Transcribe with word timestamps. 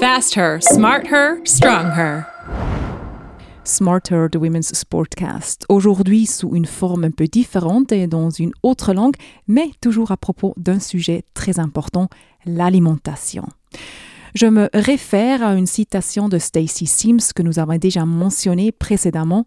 Fast 0.00 0.34
her, 0.34 0.58
smart 0.62 1.08
her, 1.08 1.44
strong 1.44 1.90
her. 1.90 2.24
Smarter, 3.64 4.30
the 4.30 4.36
Women's 4.36 4.72
Sportcast. 4.74 5.66
Aujourd'hui 5.68 6.24
sous 6.24 6.54
une 6.54 6.64
forme 6.64 7.04
un 7.04 7.10
peu 7.10 7.26
différente 7.26 7.92
et 7.92 8.06
dans 8.06 8.30
une 8.30 8.52
autre 8.62 8.94
langue, 8.94 9.16
mais 9.46 9.72
toujours 9.82 10.10
à 10.10 10.16
propos 10.16 10.54
d'un 10.56 10.80
sujet 10.80 11.22
très 11.34 11.58
important, 11.58 12.08
l'alimentation. 12.46 13.44
Je 14.34 14.46
me 14.46 14.70
réfère 14.72 15.42
à 15.42 15.54
une 15.54 15.66
citation 15.66 16.30
de 16.30 16.38
Stacy 16.38 16.86
Sims 16.86 17.34
que 17.36 17.42
nous 17.42 17.58
avons 17.58 17.76
déjà 17.76 18.06
mentionnée 18.06 18.72
précédemment. 18.72 19.46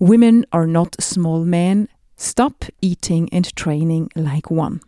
Women 0.00 0.44
are 0.50 0.66
not 0.66 0.90
small 0.98 1.44
men. 1.44 1.86
Stop 2.16 2.64
eating 2.82 3.28
and 3.32 3.42
training 3.54 4.08
like 4.16 4.50
one. 4.50 4.80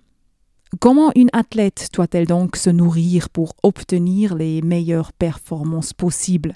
Comment 0.81 1.13
une 1.15 1.31
athlète 1.33 1.89
doit-elle 1.95 2.27
donc 2.27 2.57
se 2.57 2.71
nourrir 2.71 3.29
pour 3.29 3.55
obtenir 3.63 4.35
les 4.35 4.63
meilleures 4.63 5.13
performances 5.13 5.93
possibles? 5.93 6.55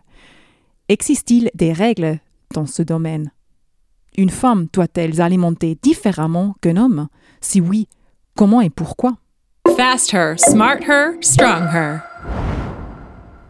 Existe-t-il 0.89 1.50
des 1.54 1.72
règles 1.72 2.18
dans 2.54 2.67
ce 2.67 2.82
domaine? 2.82 3.31
Une 4.17 4.31
femme 4.31 4.67
doit-elle 4.73 5.14
s'alimenter 5.14 5.79
différemment 5.81 6.54
qu'un 6.61 6.76
homme? 6.76 7.09
Si 7.40 7.61
oui, 7.61 7.86
comment 8.35 8.61
et 8.61 8.71
pourquoi? 8.71 9.14
Fast 9.76 10.12
her, 10.12 10.35
smart 10.39 10.81
her, 10.89 11.12
strong 11.21 11.68
her. 11.73 12.00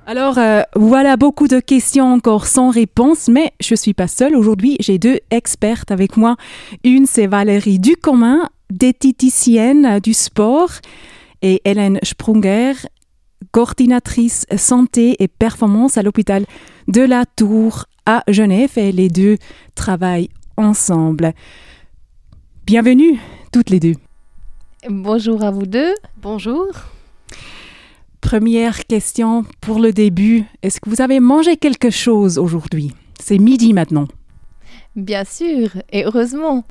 Alors 0.07 0.39
euh, 0.39 0.63
voilà 0.75 1.17
beaucoup 1.17 1.49
de 1.49 1.61
questions 1.61 2.13
encore 2.13 2.47
sans 2.47 2.71
réponse, 2.71 3.29
mais 3.29 3.53
je 3.61 3.75
suis 3.75 3.95
pas 3.95 4.09
seule. 4.09 4.35
Aujourd'hui, 4.35 4.77
j'ai 4.81 4.99
deux 4.99 5.21
expertes 5.31 5.91
avec 5.91 6.17
moi. 6.17 6.37
Une, 6.83 7.07
c'est 7.07 7.27
Valérie 7.27 7.79
Ducommun, 7.79 8.49
diététicienne 8.71 10.01
du 10.01 10.15
sport, 10.15 10.71
et 11.43 11.61
Hélène 11.65 11.99
Sprunger, 12.03 12.73
coordinatrice 13.53 14.47
santé 14.57 15.17
et 15.23 15.29
performance 15.29 15.97
à 15.97 16.03
l'hôpital 16.03 16.45
de 16.89 17.03
la 17.03 17.25
Tour 17.27 17.85
à 18.07 18.23
Genève, 18.29 18.73
et 18.77 18.93
les 18.93 19.09
deux 19.09 19.37
travaillent 19.75 20.31
ensemble. 20.57 21.33
Bienvenue 22.67 23.19
toutes 23.53 23.71
les 23.71 23.81
deux. 23.81 23.95
Bonjour 24.89 25.43
à 25.43 25.51
vous 25.51 25.67
deux. 25.67 25.95
Bonjour. 26.21 26.67
Première 28.21 28.85
question 28.87 29.45
pour 29.61 29.79
le 29.79 29.93
début. 29.93 30.45
Est-ce 30.63 30.81
que 30.81 30.91
vous 30.91 31.01
avez 31.01 31.21
mangé 31.21 31.57
quelque 31.57 31.91
chose 31.91 32.37
aujourd'hui? 32.37 32.93
C'est 33.19 33.39
midi 33.39 33.73
maintenant. 33.73 34.07
Bien 34.97 35.25
sûr, 35.25 35.71
et 35.91 36.05
heureusement. 36.05 36.65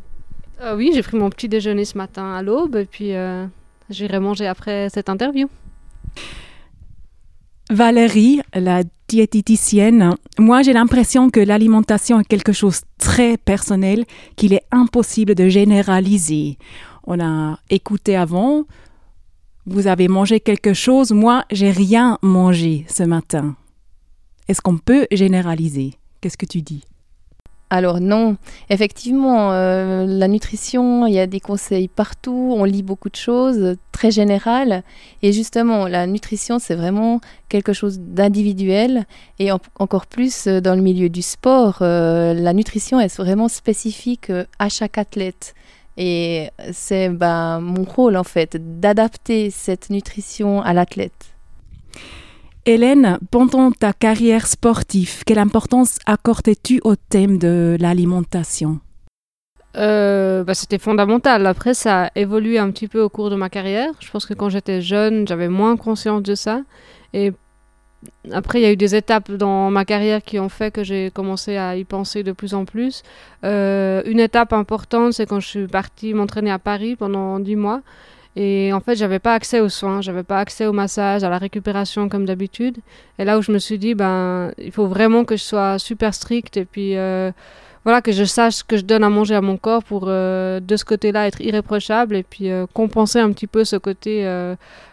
Euh, 0.62 0.76
oui, 0.76 0.92
j'ai 0.94 1.04
pris 1.04 1.18
mon 1.18 1.30
petit 1.30 1.48
déjeuner 1.48 1.86
ce 1.86 1.98
matin 1.98 2.34
à 2.34 2.42
l'aube 2.42 2.76
et 2.76 2.86
puis 2.86 3.14
euh, 3.14 3.46
j'irai 3.90 4.20
manger 4.20 4.48
après 4.48 4.90
cette 4.90 5.10
interview. 5.10 5.48
Valérie, 7.70 8.42
la 8.54 8.84
diététicienne, 9.08 10.16
moi 10.40 10.64
j'ai 10.64 10.74
l'impression 10.74 11.30
que 11.30 11.40
l'alimentation 11.40 12.20
est 12.20 12.28
quelque 12.28 12.54
chose 12.54 12.82
de 12.82 12.88
très 12.98 13.38
personnel 13.38 14.06
qu'il 14.36 14.54
est 14.54 14.64
impossible 14.72 15.36
de 15.36 15.48
généraliser. 15.48 16.58
On 17.06 17.20
a 17.20 17.60
écouté 17.70 18.16
avant, 18.16 18.64
vous 19.66 19.88
avez 19.88 20.08
mangé 20.08 20.40
quelque 20.40 20.74
chose, 20.74 21.12
moi 21.12 21.44
j'ai 21.52 21.72
rien 21.72 22.18
mangé 22.22 22.86
ce 22.88 23.04
matin. 23.04 23.56
Est-ce 24.48 24.62
qu'on 24.62 24.78
peut 24.78 25.08
généraliser? 25.12 25.96
Qu'est-ce 26.22 26.38
que 26.38 26.46
tu 26.46 26.62
dis? 26.62 26.84
Alors 27.70 28.00
non, 28.00 28.38
effectivement, 28.70 29.52
euh, 29.52 30.06
la 30.06 30.30
nutrition, 30.30 31.06
il 31.06 31.14
y 31.14 31.20
a 31.20 31.28
des 31.28 31.42
conseils 31.42 31.90
partout, 31.90 32.54
on 32.56 32.64
lit 32.64 32.82
beaucoup 32.82 33.10
de 33.10 33.16
choses, 33.18 33.76
très 33.92 34.10
générales. 34.10 34.84
Et 35.22 35.34
justement, 35.34 35.86
la 35.88 36.08
nutrition, 36.08 36.60
c'est 36.60 36.76
vraiment 36.76 37.20
quelque 37.50 37.74
chose 37.74 38.00
d'individuel. 38.00 39.06
Et 39.40 39.52
encore 39.52 40.06
plus 40.08 40.48
euh, 40.48 40.62
dans 40.62 40.76
le 40.76 40.82
milieu 40.82 41.10
du 41.10 41.22
sport, 41.22 41.80
euh, 41.82 42.34
la 42.34 42.54
nutrition 42.54 43.02
est 43.02 43.16
vraiment 43.18 43.50
spécifique 43.50 44.32
à 44.60 44.70
chaque 44.70 44.98
athlète. 44.98 45.54
Et 45.98 46.50
c'est 46.72 47.10
ben, 47.10 47.60
mon 47.60 47.84
rôle, 47.84 48.16
en 48.16 48.24
fait, 48.24 48.80
d'adapter 48.80 49.50
cette 49.50 49.90
nutrition 49.90 50.62
à 50.62 50.72
l'athlète. 50.72 51.34
Hélène, 52.68 53.18
pendant 53.32 53.72
ta 53.72 53.94
carrière 53.94 54.46
sportive, 54.46 55.24
quelle 55.26 55.40
importance 55.40 56.00
accordais-tu 56.06 56.82
au 56.84 56.98
thème 56.98 57.38
de 57.38 57.78
l'alimentation? 57.80 58.82
Euh, 59.78 60.44
bah, 60.44 60.54
C'était 60.54 60.78
fondamental. 60.78 61.48
Après, 61.48 61.74
ça 61.74 62.08
a 62.08 62.12
évolué 62.18 62.60
un 62.60 62.70
petit 62.72 62.90
peu 62.90 63.00
au 63.00 63.08
cours 63.08 63.30
de 63.30 63.38
ma 63.38 63.50
carrière. 63.50 63.92
Je 64.02 64.12
pense 64.12 64.26
que 64.26 64.34
quand 64.34 64.50
j'étais 64.50 64.82
jeune, 64.82 65.26
j'avais 65.26 65.48
moins 65.48 65.78
conscience 65.78 66.22
de 66.24 66.36
ça. 66.36 66.64
Et 67.14 67.32
après, 68.34 68.60
il 68.60 68.64
y 68.64 68.66
a 68.66 68.72
eu 68.74 68.76
des 68.76 68.96
étapes 68.96 69.32
dans 69.32 69.72
ma 69.72 69.86
carrière 69.86 70.22
qui 70.22 70.38
ont 70.38 70.50
fait 70.50 70.70
que 70.70 70.84
j'ai 70.84 71.10
commencé 71.10 71.56
à 71.56 71.78
y 71.78 71.86
penser 71.86 72.22
de 72.24 72.34
plus 72.34 72.54
en 72.54 72.66
plus. 72.66 73.02
Euh, 73.46 74.02
une 74.06 74.20
étape 74.20 74.52
importante, 74.52 75.14
c'est 75.14 75.26
quand 75.26 75.40
je 75.40 75.48
suis 75.48 75.68
partie 75.68 76.14
m'entraîner 76.14 76.52
à 76.52 76.60
Paris 76.60 76.98
pendant 76.98 77.40
dix 77.40 77.56
mois. 77.56 77.82
Et 78.36 78.72
en 78.72 78.80
fait, 78.80 78.96
j'avais 78.96 79.20
pas 79.20 79.34
accès 79.34 79.60
aux 79.62 79.70
soins, 79.70 80.02
j'avais 80.02 80.24
pas 80.24 80.40
accès 80.40 80.68
au 80.68 80.74
massage, 80.74 81.24
à 81.24 81.30
la 81.30 81.40
récupération 81.40 82.08
comme 82.10 82.26
d'habitude. 82.26 82.78
Et 83.18 83.26
là 83.26 83.38
où 83.38 83.42
je 83.42 83.52
me 83.52 83.58
suis 83.58 83.80
dit, 83.80 83.96
ben, 83.96 84.52
il 84.60 84.72
faut 84.72 84.88
vraiment 84.88 85.26
que 85.26 85.36
je 85.36 85.44
sois 85.44 85.80
super 85.80 86.14
stricte 86.14 86.58
et 86.58 86.66
puis 86.66 86.98
euh, 86.98 87.32
voilà 87.84 88.02
que 88.02 88.12
je 88.12 88.24
sache 88.24 88.56
ce 88.56 88.64
que 88.64 88.78
je 88.78 88.84
donne 88.84 89.04
à 89.04 89.10
manger 89.10 89.34
à 89.34 89.42
mon 89.42 89.58
corps 89.58 89.84
pour 89.84 90.06
euh, 90.08 90.60
de 90.60 90.76
ce 90.76 90.86
côté-là 90.86 91.28
être 91.28 91.42
irréprochable 91.42 92.16
et 92.16 92.24
puis 92.24 92.52
euh, 92.52 92.66
compenser 92.74 93.20
un 93.20 93.32
petit 93.32 93.48
peu 93.48 93.64
ce 93.64 93.76
côté 93.76 94.24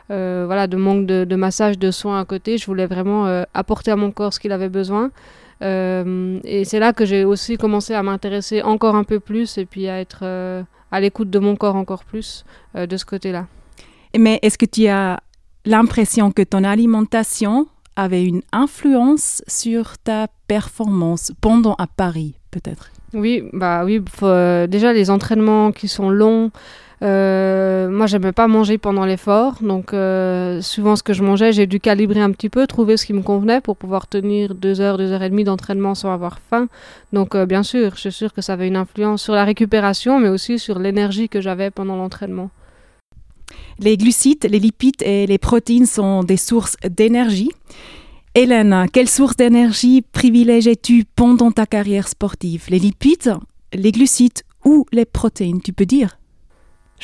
voilà 0.08 0.66
de 0.66 0.76
manque 0.76 1.06
de, 1.06 1.24
de, 1.24 1.36
massage, 1.36 1.78
de 1.78 1.90
soins 1.90 2.20
à 2.20 2.24
côté. 2.24 2.56
Je 2.56 2.64
voulais 2.66 2.86
vraiment 2.86 3.44
apporter 3.52 3.90
à 3.90 3.96
mon 3.96 4.10
corps 4.10 4.32
ce 4.32 4.40
qu'il 4.40 4.52
avait 4.52 4.70
besoin. 4.70 5.10
et 5.60 6.62
c'est 6.64 6.78
là 6.78 6.94
que 6.94 7.04
j'ai 7.04 7.24
aussi 7.26 7.58
commencé 7.58 7.92
à 7.92 8.02
m'intéresser 8.02 8.62
encore 8.62 8.96
un 8.96 9.04
peu 9.04 9.20
plus 9.20 9.58
et 9.58 9.66
puis 9.66 9.88
à 9.88 10.00
être 10.00 10.24
à 10.94 11.00
l'écoute 11.00 11.28
de 11.28 11.40
mon 11.40 11.56
corps 11.56 11.74
encore 11.74 12.04
plus 12.04 12.44
euh, 12.76 12.86
de 12.86 12.96
ce 12.96 13.04
côté-là. 13.04 13.46
Mais 14.16 14.38
est-ce 14.42 14.56
que 14.56 14.64
tu 14.64 14.86
as 14.86 15.18
l'impression 15.64 16.30
que 16.30 16.42
ton 16.42 16.62
alimentation 16.62 17.66
avait 17.96 18.24
une 18.24 18.42
influence 18.52 19.42
sur 19.48 19.98
ta 19.98 20.28
performance 20.46 21.32
pendant 21.40 21.74
à 21.74 21.88
Paris, 21.88 22.34
peut-être? 22.52 22.90
Oui, 23.12 23.42
bah 23.52 23.84
oui. 23.84 24.00
Euh, 24.22 24.68
déjà 24.68 24.92
les 24.92 25.10
entraînements 25.10 25.72
qui 25.72 25.88
sont 25.88 26.10
longs, 26.10 26.52
euh, 27.02 27.88
moi, 27.90 28.06
j'aimais 28.06 28.32
pas 28.32 28.46
manger 28.46 28.78
pendant 28.78 29.04
l'effort, 29.04 29.56
donc 29.60 29.92
euh, 29.92 30.60
souvent 30.60 30.96
ce 30.96 31.02
que 31.02 31.12
je 31.12 31.22
mangeais, 31.22 31.52
j'ai 31.52 31.66
dû 31.66 31.80
calibrer 31.80 32.20
un 32.20 32.30
petit 32.30 32.48
peu, 32.48 32.66
trouver 32.66 32.96
ce 32.96 33.06
qui 33.06 33.12
me 33.12 33.22
convenait 33.22 33.60
pour 33.60 33.76
pouvoir 33.76 34.06
tenir 34.06 34.54
deux 34.54 34.80
heures, 34.80 34.96
deux 34.96 35.12
heures 35.12 35.22
et 35.22 35.30
demie 35.30 35.44
d'entraînement 35.44 35.94
sans 35.94 36.12
avoir 36.12 36.38
faim. 36.38 36.68
Donc, 37.12 37.34
euh, 37.34 37.46
bien 37.46 37.62
sûr, 37.62 37.92
je 37.96 38.00
suis 38.00 38.12
sûre 38.12 38.32
que 38.32 38.42
ça 38.42 38.54
avait 38.54 38.68
une 38.68 38.76
influence 38.76 39.22
sur 39.22 39.34
la 39.34 39.44
récupération, 39.44 40.20
mais 40.20 40.28
aussi 40.28 40.58
sur 40.58 40.78
l'énergie 40.78 41.28
que 41.28 41.40
j'avais 41.40 41.70
pendant 41.70 41.96
l'entraînement. 41.96 42.50
Les 43.78 43.96
glucides, 43.96 44.46
les 44.48 44.58
lipides 44.60 45.02
et 45.02 45.26
les 45.26 45.38
protéines 45.38 45.86
sont 45.86 46.22
des 46.22 46.36
sources 46.36 46.76
d'énergie. 46.88 47.50
Hélène, 48.36 48.86
quelle 48.92 49.08
source 49.08 49.36
d'énergie 49.36 50.02
privilégiais-tu 50.02 51.04
pendant 51.14 51.50
ta 51.50 51.66
carrière 51.66 52.08
sportive? 52.08 52.66
Les 52.68 52.78
lipides, 52.78 53.34
les 53.72 53.92
glucides 53.92 54.42
ou 54.64 54.86
les 54.92 55.04
protéines, 55.04 55.60
tu 55.60 55.72
peux 55.72 55.86
dire? 55.86 56.18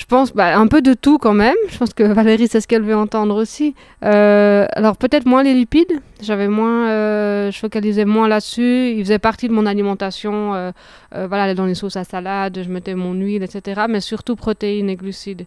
Je 0.01 0.07
pense 0.07 0.33
bah, 0.33 0.59
un 0.59 0.67
peu 0.67 0.81
de 0.81 0.95
tout 0.95 1.19
quand 1.19 1.35
même. 1.35 1.57
Je 1.69 1.77
pense 1.77 1.93
que 1.93 2.03
Valérie, 2.03 2.49
c'est 2.49 2.63
ce 2.63 2.67
qu'elle 2.67 2.83
veut 2.83 2.97
entendre 2.97 3.35
aussi. 3.35 3.75
Euh, 4.03 4.67
alors 4.73 4.97
peut-être 4.97 5.27
moins 5.27 5.43
les 5.43 5.53
lipides. 5.53 6.01
J'avais 6.23 6.49
moins, 6.49 6.89
euh, 6.89 7.51
je 7.51 7.59
focalisais 7.59 8.07
moins 8.07 8.27
là-dessus. 8.27 8.95
Il 8.97 9.05
faisait 9.05 9.19
partie 9.19 9.47
de 9.47 9.53
mon 9.53 9.67
alimentation. 9.67 10.55
Euh, 10.55 10.73
voilà, 11.13 11.55
dans 11.55 11.67
les 11.67 11.75
sauces 11.75 11.97
à 11.97 12.05
salade, 12.05 12.63
je 12.65 12.71
mettais 12.71 12.95
mon 12.95 13.13
huile, 13.13 13.43
etc. 13.43 13.83
Mais 13.91 14.01
surtout 14.01 14.37
protéines 14.37 14.89
et 14.89 14.97
glucides. 14.97 15.45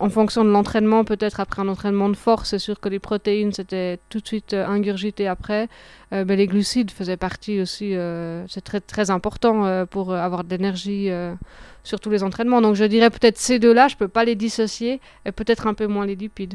En 0.00 0.10
fonction 0.10 0.44
de 0.44 0.50
l'entraînement, 0.50 1.04
peut-être 1.04 1.38
après 1.38 1.62
un 1.62 1.68
entraînement 1.68 2.08
de 2.08 2.16
force, 2.16 2.50
c'est 2.50 2.58
sûr 2.58 2.80
que 2.80 2.88
les 2.88 2.98
protéines 2.98 3.52
c'était 3.52 4.00
tout 4.08 4.18
de 4.18 4.26
suite 4.26 4.54
ingurgité 4.54 5.28
après. 5.28 5.68
Mais 6.10 6.36
les 6.36 6.46
glucides 6.46 6.90
faisaient 6.90 7.16
partie 7.16 7.60
aussi. 7.60 7.94
c'est 8.48 8.62
très 8.62 8.80
très 8.80 9.10
important 9.10 9.86
pour 9.86 10.14
avoir 10.14 10.44
de 10.44 10.50
l'énergie 10.50 11.10
sur 11.84 12.00
tous 12.00 12.10
les 12.10 12.22
entraînements. 12.22 12.60
Donc 12.60 12.74
je 12.74 12.84
dirais 12.84 13.10
peut-être 13.10 13.38
ces 13.38 13.58
deux-là, 13.58 13.88
je 13.88 13.94
ne 13.94 13.98
peux 13.98 14.08
pas 14.08 14.24
les 14.24 14.34
dissocier, 14.34 15.00
et 15.24 15.32
peut-être 15.32 15.66
un 15.66 15.74
peu 15.74 15.86
moins 15.86 16.06
les 16.06 16.16
lipides. 16.16 16.54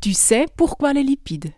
Tu 0.00 0.12
sais 0.12 0.46
pourquoi 0.56 0.92
les 0.92 1.02
lipides? 1.02 1.52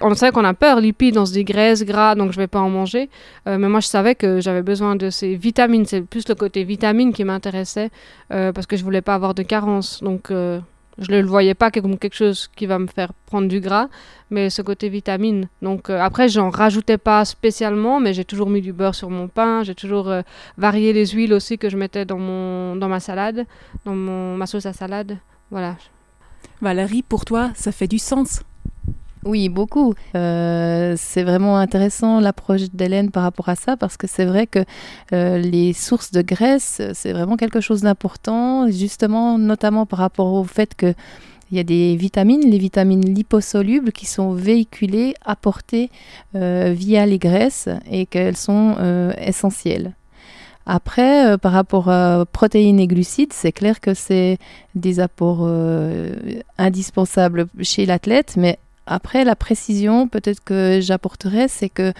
On 0.00 0.14
sait 0.14 0.30
qu'on 0.30 0.44
a 0.44 0.54
peur, 0.54 0.80
lipides, 0.80 1.18
on 1.18 1.26
se 1.26 1.32
dit 1.32 1.44
graisse, 1.44 1.84
gras, 1.84 2.14
donc 2.14 2.30
je 2.30 2.36
vais 2.36 2.46
pas 2.46 2.60
en 2.60 2.70
manger. 2.70 3.10
Euh, 3.48 3.58
mais 3.58 3.68
moi, 3.68 3.80
je 3.80 3.88
savais 3.88 4.14
que 4.14 4.40
j'avais 4.40 4.62
besoin 4.62 4.94
de 4.94 5.10
ces 5.10 5.34
vitamines. 5.34 5.86
C'est 5.86 6.02
plus 6.02 6.28
le 6.28 6.36
côté 6.36 6.62
vitamine 6.62 7.12
qui 7.12 7.24
m'intéressait 7.24 7.90
euh, 8.32 8.52
parce 8.52 8.66
que 8.66 8.76
je 8.76 8.84
voulais 8.84 9.00
pas 9.00 9.14
avoir 9.14 9.34
de 9.34 9.42
carence. 9.42 10.00
Donc, 10.02 10.30
euh, 10.30 10.60
je 10.98 11.10
ne 11.12 11.20
le 11.20 11.26
voyais 11.26 11.54
pas 11.54 11.70
comme 11.70 11.98
quelque 11.98 12.16
chose 12.16 12.48
qui 12.56 12.66
va 12.66 12.78
me 12.78 12.86
faire 12.86 13.12
prendre 13.26 13.48
du 13.48 13.60
gras, 13.60 13.88
mais 14.30 14.50
ce 14.50 14.62
côté 14.62 14.88
vitamine. 14.88 15.48
Donc 15.62 15.90
euh, 15.90 16.00
après, 16.00 16.28
j'en 16.28 16.50
rajoutais 16.50 16.98
pas 16.98 17.24
spécialement, 17.24 18.00
mais 18.00 18.12
j'ai 18.12 18.24
toujours 18.24 18.50
mis 18.50 18.60
du 18.60 18.72
beurre 18.72 18.94
sur 18.94 19.10
mon 19.10 19.28
pain, 19.28 19.62
j'ai 19.62 19.74
toujours 19.74 20.08
euh, 20.08 20.22
varié 20.56 20.92
les 20.92 21.06
huiles 21.06 21.32
aussi 21.32 21.58
que 21.58 21.68
je 21.68 21.76
mettais 21.76 22.04
dans, 22.04 22.18
mon, 22.18 22.76
dans 22.76 22.88
ma 22.88 23.00
salade, 23.00 23.46
dans 23.84 23.94
mon, 23.94 24.36
ma 24.36 24.46
sauce 24.46 24.66
à 24.66 24.72
salade. 24.72 25.18
Voilà. 25.50 25.76
Valérie, 26.60 27.02
pour 27.02 27.24
toi, 27.24 27.50
ça 27.54 27.72
fait 27.72 27.86
du 27.86 27.98
sens 27.98 28.42
Oui, 29.24 29.48
beaucoup. 29.48 29.94
Euh, 30.14 30.94
c'est 30.96 31.22
vraiment 31.22 31.58
intéressant 31.58 32.20
l'approche 32.20 32.70
d'Hélène 32.72 33.10
par 33.10 33.24
rapport 33.24 33.48
à 33.48 33.56
ça 33.56 33.76
parce 33.76 33.96
que 33.96 34.06
c'est 34.06 34.24
vrai 34.24 34.46
que 34.46 34.60
euh, 35.12 35.38
les 35.38 35.72
sources 35.72 36.12
de 36.12 36.22
graisse, 36.22 36.80
c'est 36.94 37.12
vraiment 37.12 37.36
quelque 37.36 37.60
chose 37.60 37.82
d'important, 37.82 38.70
justement, 38.70 39.38
notamment 39.38 39.86
par 39.86 39.98
rapport 39.98 40.32
au 40.32 40.44
fait 40.44 40.74
que 40.74 40.94
il 41.50 41.56
y 41.56 41.60
a 41.60 41.64
des 41.64 41.96
vitamines, 41.96 42.42
les 42.42 42.58
vitamines 42.58 43.14
liposolubles 43.14 43.90
qui 43.90 44.04
sont 44.04 44.32
véhiculées, 44.32 45.14
apportées 45.24 45.90
euh, 46.34 46.74
via 46.76 47.06
les 47.06 47.18
graisses 47.18 47.70
et 47.90 48.04
qu'elles 48.04 48.36
sont 48.36 48.76
essentielles. 49.18 49.94
Après, 50.66 51.38
par 51.38 51.52
rapport 51.52 51.88
à 51.88 52.26
protéines 52.30 52.78
et 52.78 52.86
glucides, 52.86 53.32
c'est 53.32 53.52
clair 53.52 53.80
que 53.80 53.94
c'est 53.94 54.36
des 54.74 55.00
apports 55.00 55.50
indispensables 56.58 57.46
chez 57.62 57.86
l'athlète, 57.86 58.34
mais 58.36 58.58
après, 58.88 59.24
la 59.24 59.36
précision, 59.36 60.08
peut-être 60.08 60.42
que 60.42 60.80
j'apporterais, 60.80 61.46
c'est 61.48 61.68
que 61.68 61.92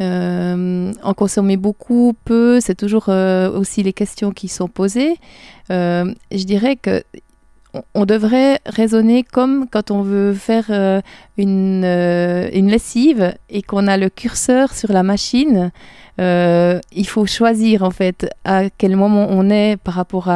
euh, 0.00 0.92
en 1.02 1.14
consommer 1.14 1.56
beaucoup, 1.56 2.14
peu, 2.24 2.60
c'est 2.60 2.74
toujours 2.74 3.06
euh, 3.08 3.50
aussi 3.50 3.82
les 3.82 3.92
questions 3.92 4.30
qui 4.30 4.48
sont 4.48 4.68
posées. 4.68 5.16
Euh, 5.70 6.12
je 6.30 6.44
dirais 6.44 6.76
que 6.76 7.02
on 7.94 8.04
devrait 8.04 8.60
raisonner 8.66 9.22
comme 9.22 9.66
quand 9.70 9.90
on 9.90 10.02
veut 10.02 10.34
faire 10.34 10.70
une, 11.38 11.84
une, 11.84 12.68
lessive 12.68 13.34
et 13.48 13.62
qu'on 13.62 13.86
a 13.86 13.96
le 13.96 14.10
curseur 14.10 14.74
sur 14.74 14.92
la 14.92 15.02
machine. 15.02 15.70
il 16.18 17.06
faut 17.06 17.24
choisir 17.26 17.82
en 17.82 17.90
fait 17.90 18.28
à 18.44 18.68
quel 18.70 18.96
moment 18.96 19.26
on 19.30 19.48
est 19.48 19.76
par 19.78 19.94
rapport 19.94 20.30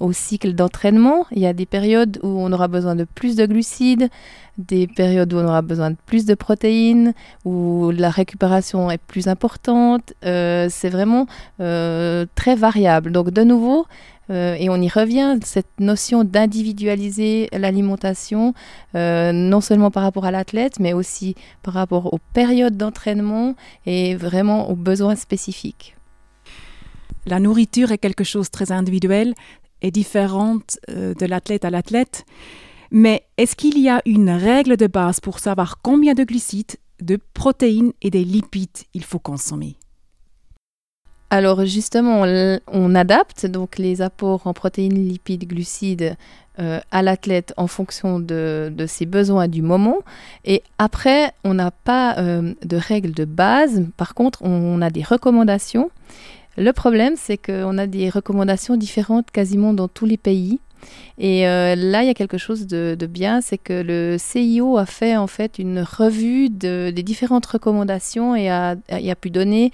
au 0.00 0.12
cycle 0.12 0.52
d'entraînement. 0.52 1.24
Il 1.32 1.40
y 1.40 1.46
a 1.46 1.54
des 1.54 1.66
périodes 1.66 2.18
où 2.22 2.28
on 2.28 2.52
aura 2.52 2.68
besoin 2.68 2.94
de 2.94 3.04
plus 3.04 3.36
de 3.36 3.46
glucides, 3.46 4.10
des 4.58 4.86
périodes 4.86 5.32
où 5.32 5.38
on 5.38 5.44
aura 5.44 5.62
besoin 5.62 5.90
de 5.90 5.96
plus 6.06 6.26
de 6.26 6.34
protéines, 6.34 7.14
où 7.44 7.90
la 7.90 8.10
récupération 8.10 8.90
est 8.90 8.98
plus 8.98 9.28
importante. 9.28 10.12
Euh, 10.24 10.68
c'est 10.70 10.90
vraiment 10.90 11.26
euh, 11.60 12.26
très 12.34 12.54
variable. 12.54 13.12
Donc 13.12 13.30
de 13.30 13.42
nouveau, 13.42 13.86
euh, 14.30 14.54
et 14.58 14.68
on 14.70 14.76
y 14.76 14.88
revient, 14.88 15.38
cette 15.44 15.80
notion 15.80 16.24
d'individualiser 16.24 17.48
l'alimentation, 17.52 18.54
non 18.94 19.60
seulement 19.60 19.90
par 19.90 20.02
rapport 20.02 20.24
à 20.24 20.30
l'athlète, 20.30 20.78
mais 20.80 20.92
aussi 20.92 21.34
par 21.62 21.74
rapport 21.74 22.12
aux 22.12 22.20
périodes 22.32 22.76
d'entraînement 22.76 23.54
et 23.86 24.14
vraiment 24.14 24.70
aux 24.70 24.76
besoins 24.76 25.16
spécifiques. 25.16 25.96
La 27.26 27.40
nourriture 27.40 27.92
est 27.92 27.98
quelque 27.98 28.24
chose 28.24 28.46
de 28.46 28.50
très 28.50 28.72
individuel 28.72 29.34
et 29.80 29.90
différente 29.90 30.78
de 30.88 31.26
l'athlète 31.26 31.64
à 31.64 31.70
l'athlète. 31.70 32.24
Mais 32.94 33.24
est-ce 33.38 33.56
qu'il 33.56 33.78
y 33.78 33.88
a 33.88 34.02
une 34.04 34.28
règle 34.28 34.76
de 34.76 34.86
base 34.86 35.18
pour 35.18 35.38
savoir 35.38 35.78
combien 35.80 36.12
de 36.12 36.24
glucides, 36.24 36.76
de 37.00 37.18
protéines 37.32 37.92
et 38.02 38.10
des 38.10 38.22
lipides 38.22 38.68
il 38.92 39.02
faut 39.02 39.18
consommer? 39.18 39.76
Alors 41.32 41.64
justement, 41.64 42.24
on, 42.70 42.94
adapte 42.94 43.46
donc 43.46 43.78
les 43.78 44.02
apports 44.02 44.46
en 44.46 44.52
protéines, 44.52 45.08
lipides, 45.08 45.48
glucides 45.48 46.14
euh, 46.58 46.78
à 46.90 47.00
l'athlète 47.00 47.54
en 47.56 47.68
fonction 47.68 48.20
de, 48.20 48.70
ses 48.86 49.06
besoins 49.06 49.48
du 49.48 49.62
moment. 49.62 50.00
Et 50.44 50.62
après, 50.76 51.32
on 51.42 51.54
n'a 51.54 51.70
pas 51.70 52.18
euh, 52.18 52.52
de 52.66 52.76
règles 52.76 53.12
de 53.12 53.24
base. 53.24 53.82
Par 53.96 54.12
contre, 54.12 54.42
on 54.42 54.82
a 54.82 54.90
des 54.90 55.02
recommandations. 55.02 55.90
Le 56.58 56.70
problème, 56.72 57.14
c'est 57.16 57.38
qu'on 57.38 57.78
a 57.78 57.86
des 57.86 58.10
recommandations 58.10 58.76
différentes 58.76 59.30
quasiment 59.30 59.72
dans 59.72 59.88
tous 59.88 60.04
les 60.04 60.18
pays. 60.18 60.60
Et 61.18 61.46
euh, 61.46 61.74
là, 61.76 62.02
il 62.02 62.06
y 62.06 62.10
a 62.10 62.14
quelque 62.14 62.38
chose 62.38 62.66
de, 62.66 63.06
bien, 63.06 63.40
c'est 63.40 63.58
que 63.58 63.72
le 63.72 64.16
CIO 64.18 64.78
a 64.78 64.86
fait 64.86 65.16
en 65.16 65.26
fait 65.26 65.58
une 65.58 65.80
revue 65.80 66.48
des 66.50 66.92
différentes 66.92 67.46
recommandations 67.46 68.34
et 68.34 68.50
a, 68.50 68.76
pu 69.20 69.30
donner 69.30 69.70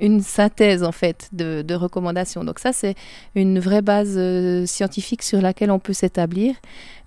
une 0.00 0.20
synthèse 0.20 0.82
en 0.82 0.92
fait 0.92 1.28
de, 1.32 1.74
recommandations. 1.74 2.44
Donc 2.44 2.58
ça, 2.58 2.72
c'est 2.72 2.94
une 3.34 3.58
vraie 3.58 3.82
base 3.82 4.14
euh, 4.16 4.66
scientifique 4.66 5.22
sur 5.22 5.40
laquelle 5.40 5.70
on 5.70 5.78
peut 5.78 5.92
s'établir. 5.92 6.54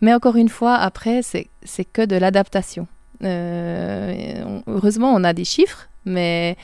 Mais 0.02 0.14
encore 0.14 0.36
une 0.36 0.50
fois, 0.50 0.76
après, 0.76 1.22
c'est 1.22 1.86
que 1.86 2.06
de 2.06 2.16
l'adaptation. 2.16 2.88
Euh, 3.24 4.60
heureusement, 4.68 5.14
on 5.14 5.24
a 5.24 5.34
des 5.34 5.46
chiffres, 5.46 5.90
mais 6.06 6.56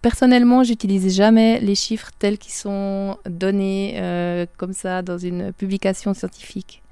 Personnellement, 0.00 0.64
j'utilise 0.64 1.14
jamais 1.14 1.60
les 1.60 1.74
chiffres 1.74 2.10
tels 2.18 2.38
qu'ils 2.38 2.52
sont 2.52 3.18
donnés 3.26 3.94
euh, 3.98 4.46
comme 4.56 4.72
ça 4.72 5.02
dans 5.02 5.18
une 5.18 5.52
publication 5.52 6.14
scientifique. 6.14 6.82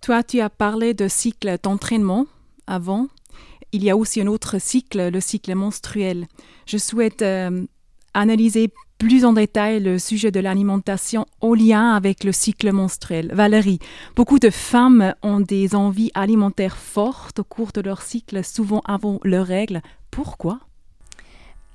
Toi, 0.00 0.22
tu 0.22 0.40
as 0.40 0.48
parlé 0.48 0.94
de 0.94 1.08
cycle 1.08 1.56
d'entraînement 1.62 2.26
avant. 2.66 3.08
Il 3.72 3.84
y 3.84 3.90
a 3.90 3.96
aussi 3.96 4.20
un 4.20 4.26
autre 4.26 4.60
cycle, 4.60 5.10
le 5.10 5.20
cycle 5.20 5.54
menstruel. 5.54 6.26
Je 6.66 6.76
souhaite 6.76 7.22
euh, 7.22 7.64
analyser 8.14 8.72
plus 8.98 9.24
en 9.24 9.32
détail 9.32 9.80
le 9.80 9.98
sujet 9.98 10.30
de 10.30 10.40
l'alimentation 10.40 11.26
au 11.40 11.54
lien 11.54 11.94
avec 11.94 12.22
le 12.22 12.32
cycle 12.32 12.70
menstruel. 12.70 13.30
Valérie, 13.32 13.78
beaucoup 14.14 14.38
de 14.38 14.50
femmes 14.50 15.14
ont 15.22 15.40
des 15.40 15.74
envies 15.74 16.10
alimentaires 16.14 16.76
fortes 16.76 17.38
au 17.38 17.44
cours 17.44 17.72
de 17.72 17.80
leur 17.80 18.02
cycle, 18.02 18.44
souvent 18.44 18.82
avant 18.84 19.18
leurs 19.24 19.46
règles. 19.46 19.80
Pourquoi? 20.10 20.60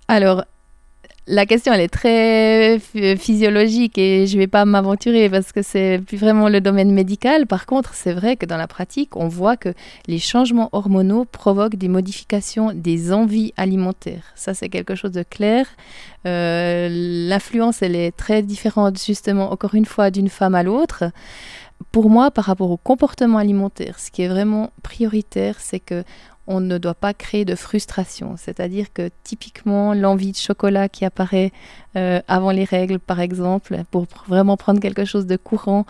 Alors, 0.08 0.46
la 1.28 1.48
question, 1.48 1.74
elle 1.74 1.82
est 1.82 1.88
très 1.88 2.80
physiologique 3.18 3.98
et 3.98 4.28
je 4.28 4.36
ne 4.36 4.42
vais 4.42 4.48
pas 4.48 4.64
m'aventurer 4.66 5.28
parce 5.28 5.52
que 5.52 5.64
c'est 5.64 6.00
plus 6.06 6.18
vraiment 6.18 6.50
le 6.50 6.62
domaine 6.62 6.92
médical. 6.92 7.48
Par 7.48 7.66
contre, 7.66 7.96
c'est 7.96 8.14
vrai 8.14 8.36
que 8.36 8.46
dans 8.46 8.58
la 8.58 8.68
pratique, 8.68 9.16
on 9.16 9.28
voit 9.28 9.58
que 9.58 9.74
les 10.08 10.20
changements 10.20 10.70
hormonaux 10.72 11.26
provoquent 11.26 11.78
des 11.78 11.88
modifications 11.88 12.74
des 12.76 13.12
envies 13.12 13.54
alimentaires. 13.58 14.26
Ça, 14.36 14.54
c'est 14.54 14.70
quelque 14.70 14.94
chose 14.94 15.12
de 15.12 15.24
clair. 15.24 15.66
Euh, 16.28 16.90
l'influence, 16.92 17.82
elle 17.82 17.96
est 17.96 18.16
très 18.16 18.44
différente, 18.44 19.04
justement, 19.04 19.52
encore 19.52 19.74
une 19.74 19.86
fois, 19.86 20.12
d'une 20.12 20.30
femme 20.30 20.54
à 20.54 20.62
l'autre. 20.62 21.06
Pour 21.92 22.10
moi, 22.10 22.30
par 22.30 22.46
rapport 22.46 22.70
au 22.70 22.78
comportement 22.78 23.40
alimentaire, 23.40 24.00
ce 24.00 24.12
qui 24.12 24.22
est 24.22 24.28
vraiment 24.28 24.72
prioritaire, 24.84 25.56
c'est 25.60 25.80
que 25.80 26.04
on 26.48 26.60
ne 26.60 26.78
doit 26.78 26.94
pas 26.96 27.14
créer 27.14 27.46
de 27.46 27.56
frustration. 27.56 28.36
C'est-à-dire 28.38 28.94
que 28.94 29.10
typiquement 29.24 29.94
l'envie 29.94 30.32
de 30.32 30.38
chocolat 30.38 30.90
qui 30.90 31.06
apparaît 31.06 31.52
euh, 31.96 32.22
avant 32.28 32.52
les 32.52 32.66
règles, 32.66 33.00
par 33.00 33.20
exemple, 33.20 33.78
pour 33.90 34.06
vraiment 34.28 34.58
prendre 34.58 34.80
quelque 34.80 35.06
chose 35.06 35.26
de 35.26 35.38
courant, 35.38 35.86